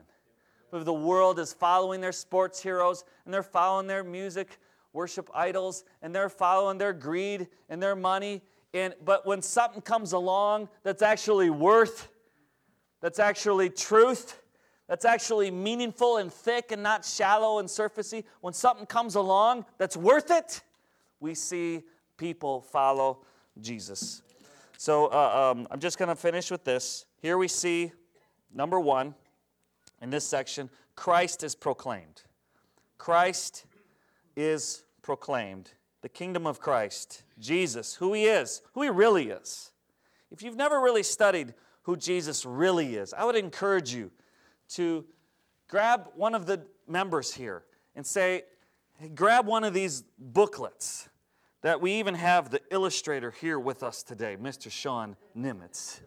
But 0.71 0.85
the 0.85 0.91
world 0.91 1.37
is 1.37 1.53
following 1.53 2.01
their 2.01 2.11
sports 2.11 2.63
heroes 2.63 3.03
and 3.25 3.31
they're 3.31 3.43
following 3.43 3.85
their 3.85 4.03
music 4.03 4.57
worship 4.93 5.29
idols 5.33 5.83
and 6.01 6.15
they're 6.15 6.29
following 6.29 6.77
their 6.77 6.93
greed 6.93 7.47
and 7.69 7.81
their 7.81 7.95
money. 7.95 8.41
And, 8.73 8.93
but 9.03 9.25
when 9.25 9.41
something 9.41 9.81
comes 9.81 10.13
along 10.13 10.69
that's 10.83 11.01
actually 11.01 11.49
worth, 11.49 12.09
that's 13.01 13.19
actually 13.19 13.69
truth, 13.69 14.41
that's 14.87 15.05
actually 15.05 15.51
meaningful 15.51 16.17
and 16.17 16.31
thick 16.31 16.71
and 16.71 16.81
not 16.81 17.05
shallow 17.05 17.59
and 17.59 17.67
surfacey, 17.67 18.23
when 18.41 18.53
something 18.53 18.85
comes 18.85 19.15
along 19.15 19.65
that's 19.77 19.97
worth 19.97 20.31
it, 20.31 20.61
we 21.19 21.33
see 21.33 21.83
people 22.17 22.61
follow 22.61 23.19
Jesus. 23.59 24.21
So 24.77 25.07
uh, 25.07 25.53
um, 25.53 25.67
I'm 25.71 25.79
just 25.79 25.97
going 25.97 26.09
to 26.09 26.15
finish 26.15 26.51
with 26.51 26.63
this. 26.63 27.05
Here 27.21 27.37
we 27.37 27.47
see, 27.47 27.91
number 28.53 28.79
one, 28.79 29.15
in 30.01 30.09
this 30.09 30.25
section, 30.25 30.69
Christ 30.95 31.43
is 31.43 31.55
proclaimed. 31.55 32.23
Christ 32.97 33.65
is 34.35 34.83
proclaimed 35.01 35.71
the 36.01 36.09
kingdom 36.09 36.45
of 36.45 36.59
Christ, 36.59 37.23
Jesus, 37.39 37.95
who 37.95 38.13
he 38.13 38.25
is, 38.25 38.61
who 38.73 38.81
he 38.81 38.89
really 38.89 39.29
is. 39.29 39.71
If 40.31 40.43
you've 40.43 40.57
never 40.57 40.81
really 40.81 41.03
studied 41.03 41.53
who 41.83 41.95
Jesus 41.95 42.45
really 42.45 42.95
is, 42.95 43.13
I 43.13 43.25
would 43.25 43.35
encourage 43.35 43.93
you 43.93 44.11
to 44.69 45.05
grab 45.67 46.09
one 46.15 46.35
of 46.35 46.45
the 46.45 46.65
members 46.87 47.33
here 47.33 47.63
and 47.95 48.05
say, 48.05 48.43
hey, 48.99 49.09
grab 49.09 49.45
one 49.45 49.63
of 49.63 49.73
these 49.73 50.03
booklets 50.17 51.09
that 51.61 51.79
we 51.79 51.93
even 51.93 52.15
have 52.15 52.49
the 52.49 52.59
illustrator 52.71 53.31
here 53.31 53.57
with 53.57 53.83
us 53.83 54.03
today, 54.03 54.35
Mr. 54.39 54.69
Sean 54.69 55.15
Nimitz. 55.37 56.01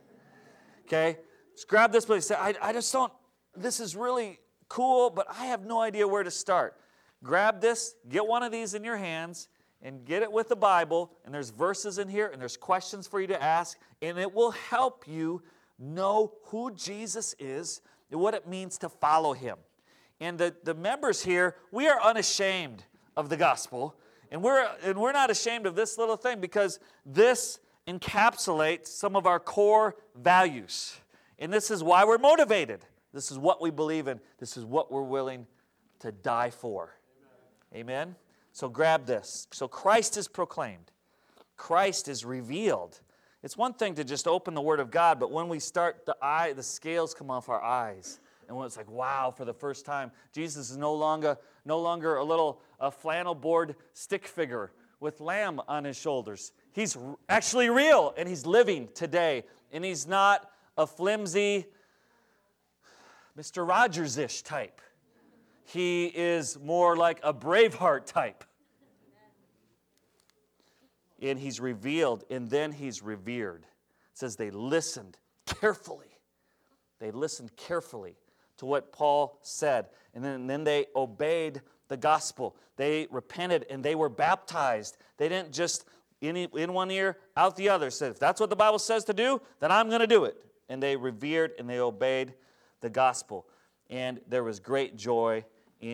Okay? 0.87 1.19
Just 1.55 1.69
grab 1.69 1.93
this 1.93 2.09
and 2.09 2.23
say, 2.23 2.35
I, 2.35 2.55
I 2.61 2.73
just 2.73 2.93
don't, 2.93 3.13
this 3.57 3.81
is 3.81 3.97
really 3.97 4.41
cool, 4.69 5.09
but 5.09 5.27
I 5.31 5.47
have 5.47 5.65
no 5.65 5.81
idea 5.81 6.07
where 6.07 6.23
to 6.23 6.31
start 6.31 6.77
grab 7.23 7.61
this, 7.61 7.95
get 8.09 8.27
one 8.27 8.43
of 8.43 8.53
these 8.53 8.75
in 8.75 8.85
your 8.85 8.97
hands, 8.97 9.49
and 9.83 10.05
get 10.05 10.23
it 10.23 10.31
with 10.31 10.49
the 10.49 10.57
Bible. 10.57 11.13
And 11.25 11.35
there's 11.35 11.51
verses 11.51 11.99
in 11.99 12.09
here, 12.09 12.29
and 12.33 12.41
there's 12.41 12.57
questions 12.57 13.07
for 13.07 13.21
you 13.21 13.27
to 13.29 13.43
ask, 13.43 13.79
and 14.03 14.19
it 14.19 14.33
will 14.33 14.53
help 14.53 15.07
you 15.07 15.43
know 15.79 16.33
who 16.45 16.75
Jesus 16.75 17.35
is 17.39 17.81
and 18.11 18.21
what 18.21 18.35
it 18.35 18.47
means 18.47 18.79
to 18.79 18.89
follow 18.89 19.33
him. 19.33 19.59
And 20.21 20.39
the, 20.39 20.55
the 20.65 20.75
members 20.75 21.23
here, 21.23 21.57
we 21.71 21.89
are 21.89 22.01
unashamed 22.01 22.85
of 23.17 23.29
the 23.29 23.37
gospel. 23.37 23.97
And 24.31 24.43
we're, 24.43 24.67
and 24.83 24.99
we're 24.99 25.13
not 25.13 25.31
ashamed 25.31 25.67
of 25.67 25.75
this 25.75 25.99
little 25.99 26.17
thing 26.17 26.41
because 26.41 26.79
this 27.05 27.61
encapsulates 27.87 28.89
some 28.89 29.15
of 29.15 29.27
our 29.27 29.39
core 29.39 29.97
values. 30.17 30.97
And 31.39 31.53
this 31.53 31.71
is 31.71 31.83
why 31.83 32.05
we're 32.05 32.19
motivated. 32.19 32.85
This 33.13 33.31
is 33.31 33.39
what 33.39 33.61
we 33.61 33.71
believe 33.71 34.09
in. 34.09 34.21
This 34.39 34.57
is 34.57 34.65
what 34.65 34.91
we're 34.91 35.03
willing 35.03 35.47
to 36.01 36.13
die 36.13 36.51
for. 36.51 36.96
Amen? 37.75 38.15
So 38.53 38.69
grab 38.69 39.07
this. 39.07 39.47
So 39.53 39.69
Christ 39.69 40.17
is 40.17 40.29
proclaimed, 40.29 40.93
Christ 41.57 42.09
is 42.09 42.25
revealed. 42.25 43.01
It's 43.43 43.57
one 43.57 43.75
thing 43.75 43.95
to 43.95 44.03
just 44.03 44.27
open 44.27 44.55
the 44.55 44.61
Word 44.61 44.81
of 44.81 44.91
God, 44.91 45.21
but 45.21 45.31
when 45.31 45.49
we 45.49 45.61
start, 45.61 46.05
the 46.05 46.17
eye, 46.21 46.53
the 46.53 46.65
scales 46.65 47.15
come 47.15 47.31
off 47.31 47.49
our 47.49 47.63
eyes. 47.63 48.19
And 48.49 48.57
when 48.57 48.67
it's 48.67 48.77
like, 48.77 48.91
wow, 48.91 49.33
for 49.37 49.45
the 49.45 49.55
first 49.55 49.85
time, 49.85 50.11
Jesus 50.33 50.71
is 50.71 50.77
no 50.77 50.95
longer, 50.95 51.37
no 51.65 51.79
longer 51.79 52.17
a 52.17 52.25
little 52.25 52.61
a 52.81 52.91
flannel 52.91 53.35
board 53.35 53.77
stick 53.93 54.27
figure 54.27 54.73
with 55.01 55.21
lamb 55.21 55.61
on 55.69 55.85
his 55.85 55.97
shoulders. 55.97 56.53
He's 56.73 56.97
actually 57.29 57.71
real 57.71 58.15
and 58.17 58.29
he's 58.29 58.47
living 58.47 58.89
today. 58.95 59.45
And 59.73 59.85
he's 59.85 60.07
not 60.07 60.51
a 60.77 60.87
flimsy 60.87 61.67
Mr. 63.39 63.69
Rogers 63.69 64.17
ish 64.17 64.43
type. 64.43 64.81
He 65.67 66.07
is 66.07 66.59
more 66.61 66.97
like 66.97 67.21
a 67.23 67.35
Braveheart 67.35 68.07
type. 68.07 68.45
And 71.21 71.39
he's 71.39 71.61
revealed, 71.61 72.25
and 72.31 72.49
then 72.49 72.73
he's 72.73 73.03
revered. 73.03 73.63
It 73.63 74.19
says 74.19 74.37
they 74.37 74.51
listened 74.51 75.17
carefully. 75.47 76.19
They 77.01 77.11
listened 77.11 77.57
carefully 77.57 78.17
to 78.59 78.67
what 78.67 78.93
Paul 78.93 79.39
said, 79.43 79.87
and 80.15 80.25
then, 80.25 80.33
and 80.33 80.51
then 80.51 80.65
they 80.65 80.87
obeyed 80.95 81.63
the 81.89 81.97
gospel. 81.97 82.57
They 82.77 83.07
repented 83.11 83.67
and 83.71 83.83
they 83.83 83.95
were 83.95 84.09
baptized. 84.09 84.97
They 85.19 85.29
didn't 85.29 85.53
just 85.53 85.85
in, 86.21 86.37
in 86.37 86.73
one 86.73 86.91
ear, 86.91 87.19
out 87.37 87.57
the 87.57 87.69
other. 87.69 87.91
Said, 87.91 88.13
if 88.13 88.19
that's 88.19 88.41
what 88.41 88.51
the 88.51 88.57
Bible 88.57 88.79
says 88.79 89.05
to 89.05 89.13
do, 89.13 89.41
then 89.61 89.71
I'm 89.71 89.89
going 89.89 90.01
to 90.01 90.07
do 90.07 90.25
it. 90.25 90.37
And 90.69 90.83
they 90.83 90.97
revered 90.97 91.53
and 91.59 91.69
they 91.69 91.79
obeyed 91.79 92.35
the 92.81 92.91
gospel. 92.91 93.47
And 93.91 94.21
there 94.27 94.43
was 94.43 94.59
great 94.59 94.97
joy 94.97 95.45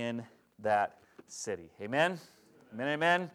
in 0.01 0.25
that 0.61 0.99
city. 1.27 1.71
Amen? 1.81 2.19
Amen, 2.73 2.89
amen. 2.89 3.31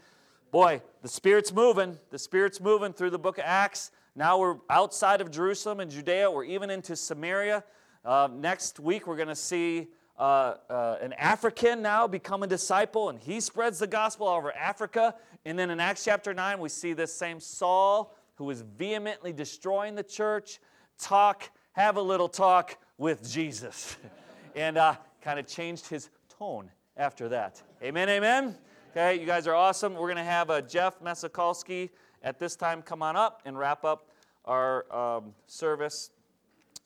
Boy, 0.51 0.81
the 1.01 1.07
Spirit's 1.07 1.53
moving. 1.53 1.97
The 2.09 2.17
Spirit's 2.17 2.59
moving 2.59 2.93
through 2.93 3.11
the 3.11 3.19
book 3.19 3.37
of 3.37 3.43
Acts. 3.45 3.91
Now 4.15 4.39
we're 4.39 4.57
outside 4.69 5.21
of 5.21 5.29
Jerusalem 5.29 5.79
and 5.79 5.91
Judea. 5.91 6.31
We're 6.31 6.45
even 6.45 6.69
into 6.71 6.95
Samaria. 6.95 7.63
Uh, 8.03 8.29
next 8.33 8.79
week, 8.79 9.05
we're 9.05 9.17
going 9.17 9.27
to 9.27 9.35
see 9.35 9.87
uh, 10.17 10.55
uh, 10.69 10.97
an 10.99 11.13
African 11.13 11.83
now 11.83 12.07
become 12.07 12.41
a 12.41 12.47
disciple, 12.47 13.09
and 13.09 13.19
he 13.19 13.39
spreads 13.39 13.77
the 13.77 13.87
gospel 13.87 14.27
all 14.27 14.37
over 14.37 14.51
Africa. 14.53 15.13
And 15.45 15.59
then 15.59 15.69
in 15.69 15.79
Acts 15.79 16.05
chapter 16.05 16.33
9, 16.33 16.59
we 16.59 16.69
see 16.69 16.93
this 16.93 17.13
same 17.13 17.39
Saul 17.39 18.15
who 18.35 18.49
is 18.49 18.61
vehemently 18.61 19.33
destroying 19.33 19.93
the 19.93 20.03
church 20.03 20.59
talk, 20.97 21.49
have 21.73 21.97
a 21.97 22.01
little 22.01 22.29
talk 22.29 22.77
with 22.97 23.29
Jesus. 23.29 23.97
and 24.55 24.77
uh, 24.77 24.95
kind 25.21 25.39
of 25.39 25.45
changed 25.45 25.87
his 25.87 26.09
tone 26.37 26.69
after 26.95 27.29
that. 27.29 27.61
Amen, 27.81 28.09
amen. 28.09 28.55
Okay, 28.91 29.19
you 29.19 29.25
guys 29.25 29.47
are 29.47 29.55
awesome. 29.55 29.93
We're 29.93 30.07
going 30.07 30.17
to 30.17 30.23
have 30.23 30.49
uh, 30.49 30.61
Jeff 30.61 30.99
Mesikalski 31.01 31.89
at 32.21 32.39
this 32.39 32.55
time 32.55 32.81
come 32.81 33.01
on 33.01 33.15
up 33.15 33.41
and 33.45 33.57
wrap 33.57 33.83
up 33.83 34.11
our 34.45 34.91
um, 34.95 35.33
service 35.47 36.11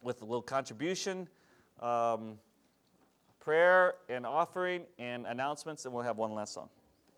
with 0.01 0.21
a 0.21 0.25
little 0.25 0.41
contribution. 0.41 1.27
Um, 1.81 2.37
prayer 3.39 3.95
and 4.07 4.25
offering 4.25 4.83
and 4.99 5.25
announcements, 5.25 5.85
and 5.85 5.93
we'll 5.93 6.03
have 6.03 6.17
one 6.17 6.33
last 6.33 6.53
song. 6.53 6.69